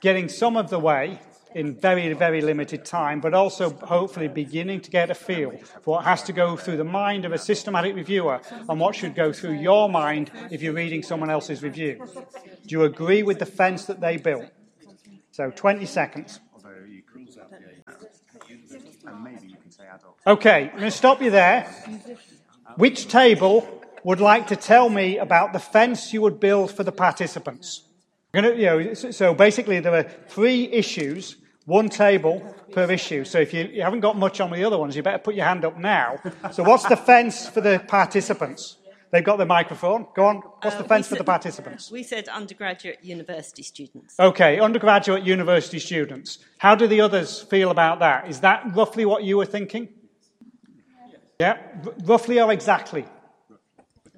[0.00, 1.20] getting some of the way
[1.54, 6.04] in very, very limited time, but also hopefully beginning to get a feel for what
[6.04, 9.54] has to go through the mind of a systematic reviewer and what should go through
[9.54, 12.04] your mind if you're reading someone else's review.
[12.66, 14.50] Do you agree with the fence that they built?
[15.30, 16.40] So 20 seconds.
[20.26, 21.72] Okay, I'm going to stop you there.
[22.76, 26.92] Which table would like to tell me about the fence you would build for the
[26.92, 27.82] participants.
[28.34, 33.24] Gonna, you know, so basically, there are three issues, one table per issue.
[33.24, 35.46] So if you, you haven't got much on the other ones, you better put your
[35.46, 36.18] hand up now.
[36.52, 38.76] So, what's the fence for the participants?
[39.10, 40.08] They've got the microphone.
[40.14, 40.36] Go on.
[40.38, 41.88] What's uh, the fence said, for the participants?
[41.90, 44.18] We said undergraduate university students.
[44.18, 46.38] Okay, undergraduate university students.
[46.58, 48.28] How do the others feel about that?
[48.28, 49.88] Is that roughly what you were thinking?
[51.38, 53.04] Yeah, R- roughly or exactly?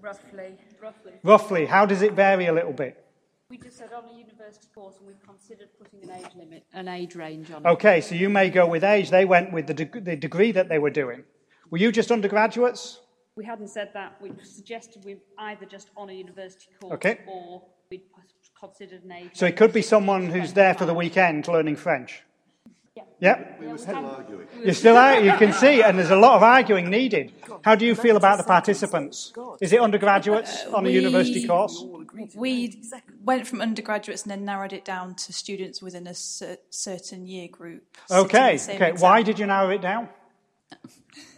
[0.01, 0.57] Roughly.
[0.81, 1.13] Roughly.
[1.23, 1.67] Roughly.
[1.67, 3.06] How does it vary a little bit?
[3.49, 6.89] We just said on a university course, and we've considered putting an age limit, an
[6.89, 7.69] age range on it.
[7.69, 9.11] Okay, so you may go with age.
[9.11, 11.23] They went with the, de- the degree that they were doing.
[11.71, 12.99] Were you just undergraduates?
[13.37, 14.21] We hadn't said that.
[14.21, 17.21] We suggested we either just on a university course okay.
[17.29, 18.03] or we'd
[18.59, 19.31] considered an age.
[19.35, 22.23] So it could be someone who's there for the weekend learning French.
[23.21, 23.55] Yeah.
[23.59, 24.47] We were still arguing.
[24.63, 27.33] You're still out, you can see, and there's a lot of arguing needed.
[27.63, 29.33] How do you feel about the participants?
[29.61, 31.83] Is it undergraduates uh, on a university course?
[32.35, 32.83] We
[33.25, 37.97] went from undergraduates and then narrowed it down to students within a certain year group.
[38.11, 38.93] Okay, okay.
[38.99, 40.09] Why did you narrow it down?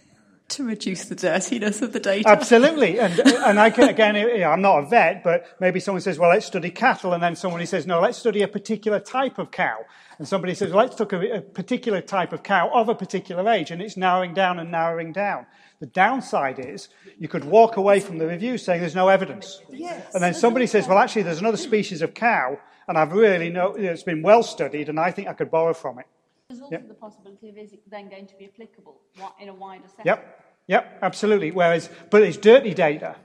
[0.48, 2.28] to reduce the dirtiness of the data.
[2.28, 2.98] Absolutely.
[2.98, 6.18] And, and I can, again, you know, I'm not a vet, but maybe someone says,
[6.18, 7.12] well, let's study cattle.
[7.12, 9.78] And then somebody says, no, let's study a particular type of cow.
[10.18, 13.48] And somebody says, well, let's look at a particular type of cow of a particular
[13.48, 13.70] age.
[13.70, 15.46] And it's narrowing down and narrowing down.
[15.80, 16.88] The downside is
[17.18, 19.60] you could walk away from the review saying there's no evidence.
[19.70, 20.12] Yes.
[20.12, 23.74] And then somebody says, well, actually, there's another species of cow, and I've really know
[23.74, 26.06] it's been well studied, and I think I could borrow from it.
[26.48, 26.88] There's also yep.
[26.88, 28.98] the possibility of is it then going to be applicable
[29.38, 30.06] in a wider setting.
[30.06, 31.50] Yep, yep, absolutely.
[31.50, 33.16] Whereas, but it's dirty data.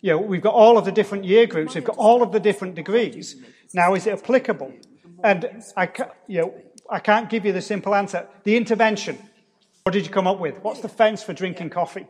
[0.00, 2.40] You know, we've got all of the different year groups, we've got all of the
[2.40, 3.36] different degrees.
[3.72, 4.72] Now, is it applicable?
[5.22, 5.88] And I,
[6.26, 6.54] you know,
[6.90, 8.26] I can't give you the simple answer.
[8.42, 9.16] The intervention.
[9.84, 10.58] What did you come up with?
[10.62, 12.08] What's the fence for drinking coffee?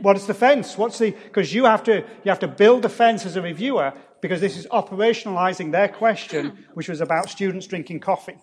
[0.00, 0.78] What is the fence?
[0.78, 3.92] What's the because you have to you have to build the fence as a reviewer
[4.22, 8.36] because this is operationalizing their question, which was about students drinking coffee.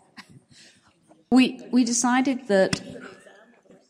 [1.31, 2.81] We, we decided that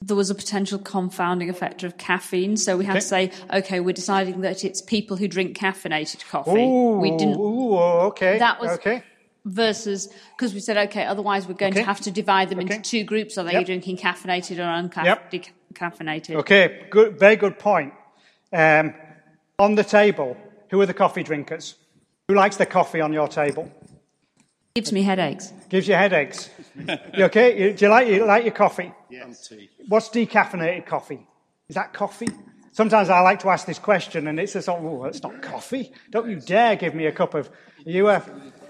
[0.01, 2.99] there was a potential confounding effect of caffeine, so we had okay.
[2.99, 6.63] to say, okay, we're deciding that it's people who drink caffeinated coffee.
[6.63, 7.39] Ooh, we didn't.
[7.39, 8.37] Ooh, okay.
[8.37, 9.03] That was okay.
[9.45, 11.81] versus because we said, okay, otherwise we're going okay.
[11.81, 12.75] to have to divide them okay.
[12.75, 13.37] into two groups.
[13.37, 13.65] Are they yep.
[13.65, 14.89] drinking caffeinated or
[15.73, 16.29] uncaffeinated?
[16.29, 16.39] Yep.
[16.39, 17.93] Okay, good, very good point.
[18.53, 18.93] Um,
[19.57, 20.37] on the table,
[20.69, 21.75] who are the coffee drinkers?
[22.27, 23.71] Who likes the coffee on your table?
[24.75, 25.53] Gives me headaches.
[25.69, 26.49] Gives you headaches.
[27.13, 27.73] You okay?
[27.73, 28.93] Do you like, you like your coffee?
[29.09, 29.51] Yes.
[29.87, 31.25] What's decaffeinated coffee?
[31.69, 32.27] Is that coffee?
[32.71, 35.93] Sometimes I like to ask this question, and it's just, oh, it's not coffee.
[36.11, 37.49] Don't you dare give me a cup of.
[37.85, 38.21] You uh,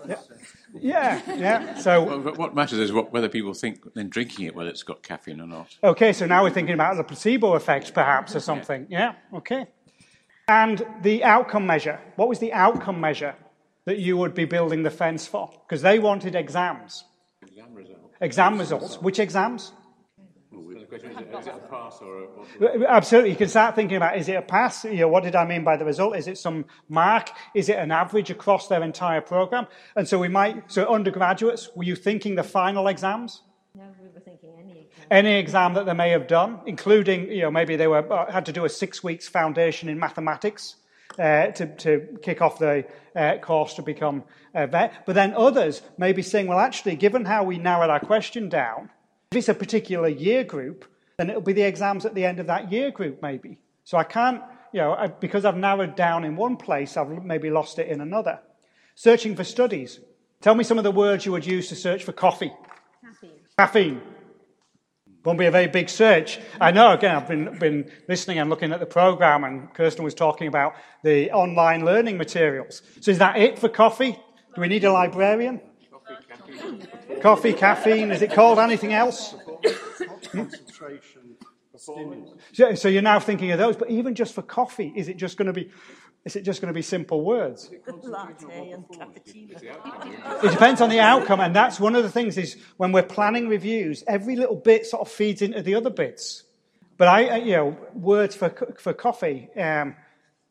[0.08, 1.78] yeah, yeah, yeah.
[1.78, 5.02] So well, what matters is what, whether people think in drinking it whether it's got
[5.02, 5.76] caffeine or not.
[5.84, 8.86] Okay, so now we're thinking about the placebo effect, perhaps, or something.
[8.90, 9.16] Yeah.
[9.34, 9.66] Okay.
[10.48, 12.00] And the outcome measure.
[12.16, 13.36] What was the outcome measure
[13.86, 15.50] that you would be building the fence for?
[15.68, 17.06] Because they wanted exams.
[17.76, 18.18] Exam results.
[18.22, 19.02] Exam results.
[19.02, 19.72] Which exams?
[22.88, 23.32] Absolutely.
[23.32, 24.86] You can start thinking about is it a pass?
[24.86, 26.16] You know, what did I mean by the result?
[26.16, 27.30] Is it some mark?
[27.54, 29.68] Is it an average across their entire program?
[29.96, 33.42] And so we might, so undergraduates, were you thinking the final exams?
[33.76, 35.08] No, we were thinking any exam.
[35.12, 38.46] Any exam that they may have done, including, you know, maybe they were, uh, had
[38.46, 40.78] to do a six weeks foundation in mathematics
[41.20, 42.86] uh, to, to kick off the
[43.16, 45.06] uh, course to become a vet.
[45.06, 48.90] But then others may be saying, well, actually, given how we narrowed our question down,
[49.32, 50.86] if it's a particular year group,
[51.18, 53.60] then it'll be the exams at the end of that year group, maybe.
[53.84, 54.42] So I can't,
[54.74, 58.02] you know, I, because I've narrowed down in one place, I've maybe lost it in
[58.02, 58.40] another.
[58.96, 60.00] Searching for studies.
[60.42, 62.52] Tell me some of the words you would use to search for coffee.
[63.02, 63.32] Caffeine.
[63.58, 64.02] Caffeine.
[65.26, 66.40] Won't be a very big search.
[66.62, 70.14] I know, again, I've been, been listening and looking at the program, and Kirsten was
[70.14, 72.84] talking about the online learning materials.
[73.02, 74.20] So, is that it for coffee?
[74.54, 75.62] Do we need a librarian?
[75.90, 77.22] Coffee, caffeine.
[77.22, 78.12] Coffee, caffeine.
[78.12, 79.34] Is it called anything else?
[80.32, 81.25] Concentration.
[82.54, 85.38] So, so you're now thinking of those, but even just for coffee, is it just
[85.38, 85.72] going to be
[86.26, 87.70] is it just going to be simple words?
[90.44, 93.48] It depends on the outcome, and that's one of the things is when we're planning
[93.48, 96.44] reviews, every little bit sort of feeds into the other bits.
[96.98, 99.50] But I, you know, words for for coffee.
[99.56, 99.96] Um,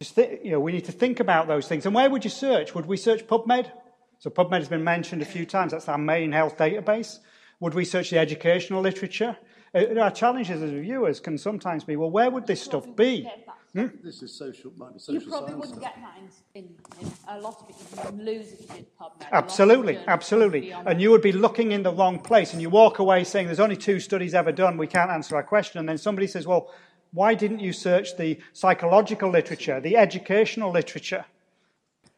[0.01, 1.87] just th- you know, we need to think about those things.
[1.87, 2.75] And where would you search?
[2.75, 3.71] Would we search PubMed?
[4.19, 5.73] So PubMed has been mentioned a few times.
[5.73, 7.19] That's our main health database.
[7.61, 9.37] Would we search the educational literature?
[9.75, 13.29] Uh, our challenges as reviewers can sometimes be, well, where would this stuff be?
[13.75, 13.87] Hmm?
[14.05, 16.17] This is social, might be social You probably wouldn't get that
[16.55, 18.17] in, in, in, a lot of it.
[18.17, 19.27] You lose if you did PubMed.
[19.33, 20.71] Absolutely, absolutely.
[20.71, 23.59] And you would be looking in the wrong place, and you walk away saying, "There's
[23.59, 24.79] only two studies ever done.
[24.79, 26.71] We can't answer our question." And then somebody says, "Well,
[27.13, 31.25] why didn't you search the psychological literature, the educational literature?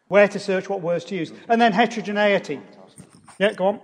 [0.08, 2.60] Where to search, what words to use, and then heterogeneity."
[3.38, 3.80] Yeah, go on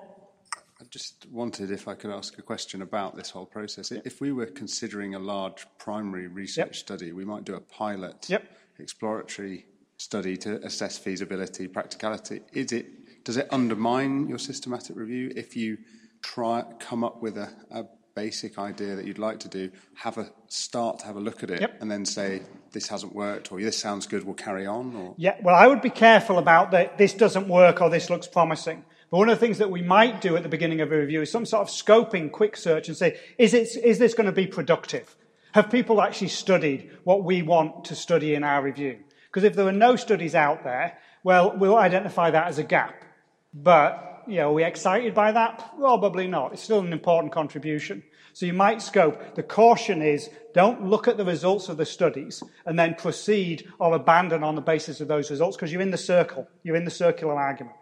[0.92, 3.90] just wanted if I could ask a question about this whole process.
[3.90, 4.02] Yep.
[4.04, 6.76] If we were considering a large primary research yep.
[6.76, 8.44] study, we might do a pilot yep.
[8.78, 9.64] exploratory
[9.96, 12.40] study to assess feasibility, practicality.
[12.52, 15.78] Is it does it undermine your systematic review if you
[16.20, 17.84] try come up with a, a
[18.14, 21.50] basic idea that you'd like to do, have a start to have a look at
[21.50, 24.94] it, and then say this hasn't worked or this sounds good, we'll carry on?
[24.94, 25.14] Or?
[25.16, 26.98] Yeah, well, I would be careful about that.
[26.98, 28.84] This doesn't work or this looks promising.
[29.12, 31.20] But one of the things that we might do at the beginning of a review
[31.20, 34.32] is some sort of scoping quick search and say, is, it, is this going to
[34.32, 35.14] be productive?
[35.52, 39.00] Have people actually studied what we want to study in our review?
[39.26, 43.04] Because if there are no studies out there, well, we'll identify that as a gap.
[43.52, 45.74] But, you know, are we excited by that?
[45.76, 46.54] Probably not.
[46.54, 48.02] It's still an important contribution.
[48.32, 49.34] So you might scope.
[49.34, 53.94] The caution is don't look at the results of the studies and then proceed or
[53.94, 56.48] abandon on the basis of those results because you're in the circle.
[56.62, 57.76] You're in the circular argument.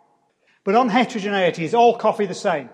[0.65, 2.69] But on heterogeneity, is all coffee the same?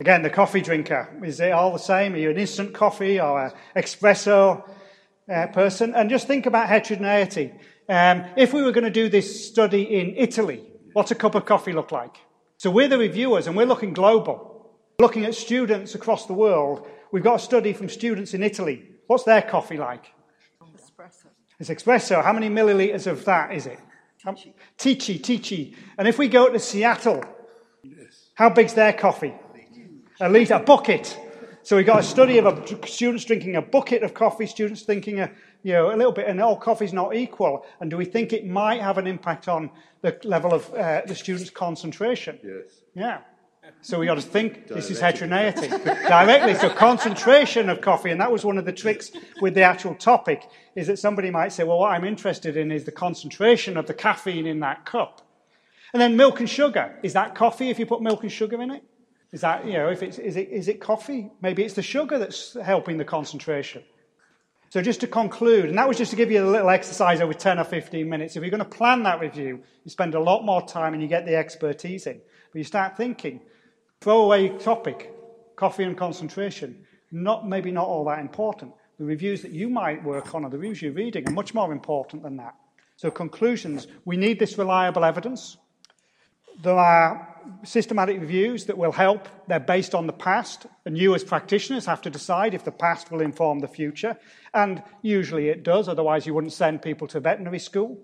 [0.00, 1.08] Again, the coffee drinker.
[1.24, 2.14] Is it all the same?
[2.14, 4.68] Are you an instant coffee or an espresso
[5.32, 5.94] uh, person?
[5.94, 7.52] And just think about heterogeneity.
[7.88, 11.46] Um, if we were going to do this study in Italy, what's a cup of
[11.46, 12.16] coffee look like?
[12.58, 16.86] So we're the reviewers and we're looking global, looking at students across the world.
[17.12, 18.82] We've got a study from students in Italy.
[19.06, 20.04] What's their coffee like?
[20.76, 21.26] Espresso.
[21.60, 22.22] It's espresso.
[22.22, 23.78] How many milliliters of that is it?
[24.78, 25.74] Ticci, Ticci.
[25.98, 27.22] And if we go to Seattle,
[27.82, 28.30] yes.
[28.34, 29.34] how big's their coffee?
[30.20, 31.18] At least a bucket.
[31.62, 35.20] So we got a study of a, students drinking a bucket of coffee, students thinking
[35.20, 35.30] a,
[35.62, 37.66] you know, a little bit, and all coffee's not equal.
[37.80, 41.14] And do we think it might have an impact on the level of uh, the
[41.14, 42.38] students' concentration?
[42.42, 42.82] Yes.
[42.94, 43.18] Yeah.
[43.82, 46.54] So we got to think this is heterogeneity directly.
[46.54, 50.42] So concentration of coffee, and that was one of the tricks with the actual topic,
[50.74, 53.94] is that somebody might say, well, what I'm interested in is the concentration of the
[53.94, 55.22] caffeine in that cup.
[55.92, 56.98] And then milk and sugar.
[57.02, 58.82] Is that coffee if you put milk and sugar in it?
[59.32, 61.30] Is that, you know, if it's, is it, is it coffee?
[61.40, 63.82] Maybe it's the sugar that's helping the concentration.
[64.68, 67.32] So just to conclude, and that was just to give you a little exercise over
[67.32, 68.36] 10 or 15 minutes.
[68.36, 71.08] If you're going to plan that review, you spend a lot more time and you
[71.08, 72.20] get the expertise in.
[72.52, 73.40] But you start thinking,
[74.00, 75.12] throwaway topic,
[75.56, 78.72] coffee and concentration, not, maybe not all that important.
[78.98, 81.72] The reviews that you might work on or the reviews you're reading are much more
[81.72, 82.54] important than that.
[82.96, 85.56] So conclusions, we need this reliable evidence.
[86.62, 89.28] There are systematic reviews that will help.
[89.48, 93.10] They're based on the past, and you as practitioners have to decide if the past
[93.10, 94.16] will inform the future.
[94.54, 97.98] And usually it does, otherwise, you wouldn't send people to veterinary school.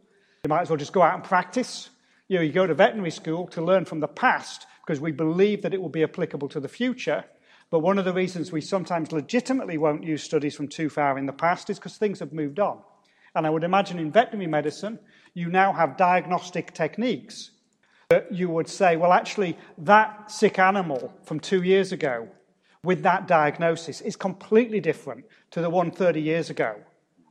[0.45, 1.89] You might as well just go out and practice.
[2.29, 5.63] You know, you go to veterinary school to learn from the past because we believe
[5.63, 7.25] that it will be applicable to the future.
[7.71, 11.27] But one of the reasons we sometimes legitimately won't use studies from too far in
[11.27, 12.81] the past is because things have moved on.
[13.35, 14.99] And I would imagine in veterinary medicine,
[15.35, 17.53] you now have diagnostic techniques
[18.11, 22.29] that you would say, well, actually, that sick animal from two years ago
[22.85, 26.77] with that diagnosis is completely different to the one 30 years ago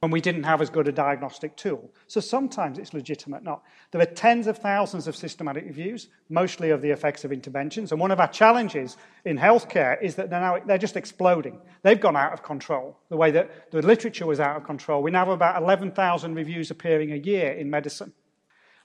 [0.02, 1.94] when we didn't have as good a diagnostic tool.
[2.08, 3.62] So sometimes it's legitimate not.
[3.92, 7.92] There are tens of thousands of systematic reviews, mostly of the effects of interventions.
[7.92, 11.62] And one of our challenges in healthcare is that they're now they're just exploding.
[11.84, 12.98] They've gone out of control.
[13.10, 15.04] The way that the literature was out of control.
[15.04, 18.12] We now have about 11,000 reviews appearing a year in medicine.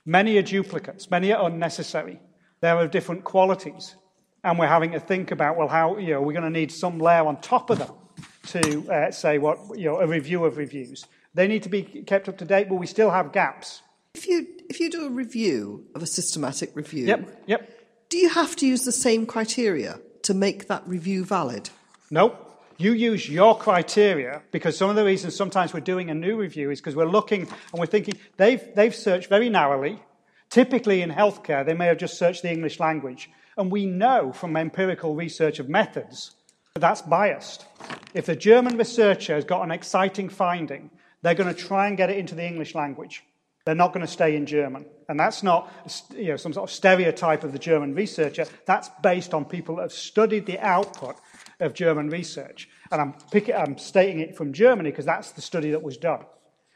[0.05, 2.21] Many are duplicates, many are unnecessary.
[2.61, 3.97] They're of different qualities.
[4.45, 6.99] And we're having to think about, well, how, you know, we're going to need some
[6.99, 7.93] layer on top of them
[8.47, 11.07] to uh, say what, you know, a review of reviews.
[11.35, 13.83] They need to be kept up to date, but we still have gaps.
[14.15, 17.71] If you, if you do a review of a systematic review, yep, yep.
[18.09, 21.69] do you have to use the same criteria to make that review valid?
[22.11, 22.39] No.
[22.79, 26.71] You use your criteria because some of the reasons sometimes we're doing a new review
[26.71, 29.99] is because we're looking and we're thinking they've, they've searched very narrowly.
[30.51, 33.31] Typically in healthcare, they may have just searched the English language.
[33.57, 36.36] And we know from empirical research of methods
[36.81, 37.66] that's biased.
[38.14, 40.91] If the German researcher has got an exciting finding,
[41.22, 43.24] they're going to try and get it into the English language.
[43.64, 44.87] They're not going to stay in German.
[45.09, 45.72] And that's not
[46.14, 48.47] you know, some sort of stereotype of the German researcher.
[48.64, 51.16] That's based on people that have studied the output
[51.59, 52.68] of German research.
[52.93, 56.20] And I'm, picking, I'm stating it from Germany because that's the study that was done.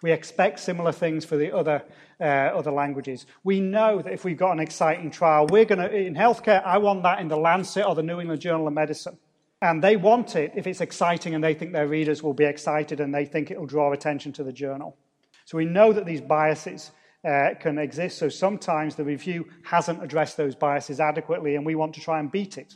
[0.03, 1.85] We expect similar things for the other,
[2.21, 3.27] uh, other languages.
[3.45, 6.79] We know that if we've got an exciting trial, we're going to, in healthcare, I
[6.79, 9.19] want that in the Lancet or the New England Journal of Medicine.
[9.63, 13.01] And they want it if it's exciting and they think their readers will be excited
[13.01, 14.97] and they think it will draw attention to the journal.
[15.45, 16.93] So we know that these biases
[17.29, 18.19] uh, can exist.
[18.19, 22.33] So sometimes the review hasn't addressed those biases adequately and we want to try and
[22.33, 22.75] beat it.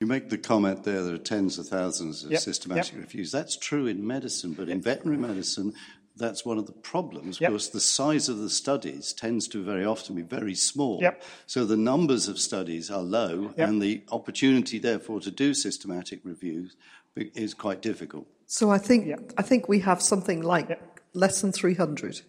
[0.00, 2.40] You make the comment there there are tens of thousands of yep.
[2.40, 3.02] systematic yep.
[3.02, 3.32] reviews.
[3.32, 5.72] That's true in medicine, but in veterinary medicine,
[6.18, 7.50] that's one of the problems yep.
[7.50, 10.98] because the size of the studies tends to very often be very small.
[11.00, 11.22] Yep.
[11.46, 13.68] So the numbers of studies are low, yep.
[13.68, 16.76] and the opportunity, therefore, to do systematic reviews
[17.16, 18.26] is quite difficult.
[18.46, 20.80] So I think I think we have something like
[21.12, 22.22] less than 300.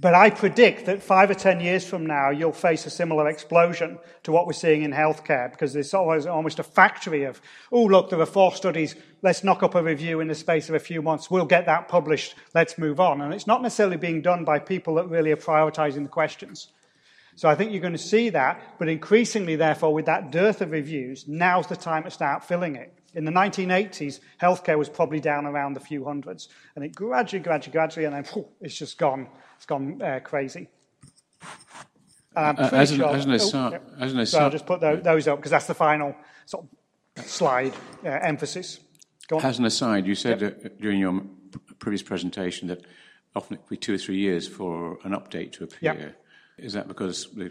[0.00, 3.98] But I predict that five or ten years from now, you'll face a similar explosion
[4.22, 7.40] to what we're seeing in healthcare because there's always almost a factory of,
[7.72, 8.94] oh, look, there are four studies.
[9.22, 11.32] Let's knock up a review in the space of a few months.
[11.32, 12.36] We'll get that published.
[12.54, 13.22] Let's move on.
[13.22, 16.68] And it's not necessarily being done by people that really are prioritizing the questions.
[17.34, 18.78] So I think you're going to see that.
[18.78, 22.94] But increasingly, therefore, with that dearth of reviews, now's the time to start filling it.
[23.14, 26.48] In the 1980s, healthcare was probably down around the few hundreds.
[26.76, 29.26] And it gradually, gradually, gradually, and then whew, it's just gone
[29.58, 30.68] it's gone uh, crazy.
[32.34, 34.04] Uh, as, an, sure, as, an aside, oh, yeah.
[34.04, 36.14] as an aside, so I'll just put those, those up because that's the final
[36.46, 36.66] sort
[37.16, 38.78] of slide uh, emphasis.
[39.42, 40.64] As an aside, you said yep.
[40.64, 41.20] Uh, during your
[41.80, 42.82] previous presentation that
[43.34, 45.94] often it could be two or three years for an update to appear.
[45.94, 46.24] Yep.
[46.58, 47.50] Is that because the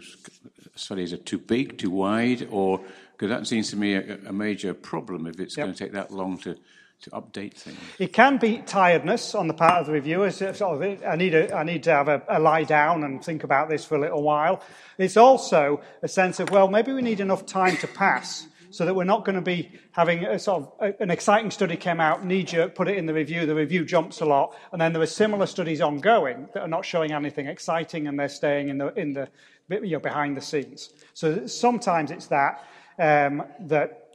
[0.74, 2.80] studies are too big, too wide, or
[3.12, 5.66] because that seems to me a, a major problem if it's yep.
[5.66, 6.56] going to take that long to,
[7.02, 7.78] to update things?
[7.98, 10.36] It can be tiredness on the part of the reviewers.
[10.36, 13.44] Sort of, I, need a, I need to have a, a lie down and think
[13.44, 14.62] about this for a little while.
[14.98, 18.94] It's also a sense of, well, maybe we need enough time to pass so that
[18.94, 22.24] we're not going to be having a sort of a, an exciting study came out,
[22.24, 25.02] knee jerk, put it in the review, the review jumps a lot, and then there
[25.02, 28.92] are similar studies ongoing that are not showing anything exciting and they're staying in the,
[28.94, 29.28] in the
[29.70, 30.90] you know, behind the scenes.
[31.14, 32.64] So sometimes it's that
[32.98, 34.07] um, that,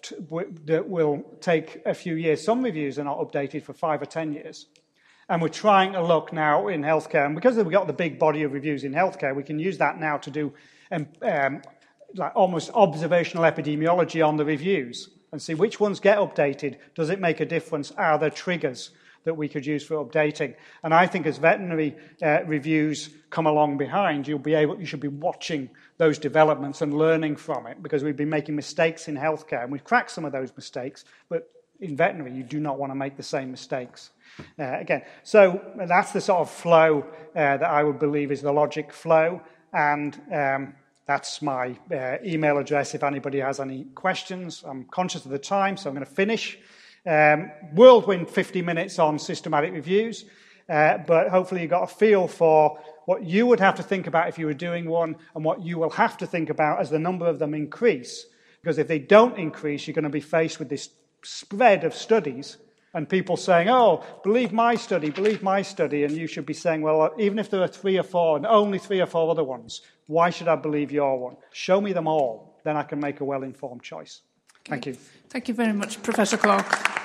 [0.66, 2.44] that will take a few years.
[2.44, 4.68] Some reviews are not updated for five or ten years.
[5.30, 8.44] And we're trying to look now in healthcare, and because we've got the big body
[8.44, 10.54] of reviews in healthcare, we can use that now to do
[10.92, 11.62] um, um,
[12.16, 16.78] like almost observational epidemiology on the reviews and see which ones get updated.
[16.94, 17.92] Does it make a difference?
[17.92, 18.92] Are there triggers
[19.24, 20.56] that we could use for updating?
[20.84, 25.00] And I think as veterinary uh, reviews come along behind, you'll be able, you should
[25.00, 29.64] be watching those developments and learning from it because we've been making mistakes in healthcare
[29.64, 31.50] and we've cracked some of those mistakes, but
[31.80, 34.12] in veterinary, you do not want to make the same mistakes.
[34.58, 37.06] Uh, again, so that's the sort of flow
[37.36, 39.42] uh, that I would believe is the logic flow.
[39.74, 44.64] And um, that's my uh, email address if anybody has any questions.
[44.66, 46.58] I'm conscious of the time, so I'm going to finish.
[47.06, 50.26] Um, whirlwind 50 minutes on systematic reviews,
[50.70, 54.30] uh, but hopefully you got a feel for what you would have to think about
[54.30, 57.00] if you were doing one and what you will have to think about as the
[57.00, 58.28] number of them increase.
[58.62, 60.90] Because if they don't increase, you're going to be faced with this
[61.24, 62.58] spread of studies
[62.94, 66.04] and people saying, oh, believe my study, believe my study.
[66.04, 68.78] And you should be saying, well, even if there are three or four and only
[68.78, 71.36] three or four other ones, why should I believe your one?
[71.52, 72.60] Show me them all.
[72.64, 74.22] Then I can make a well informed choice.
[74.66, 74.96] Thank you.
[75.34, 77.03] Thank you very much, Professor Clarke.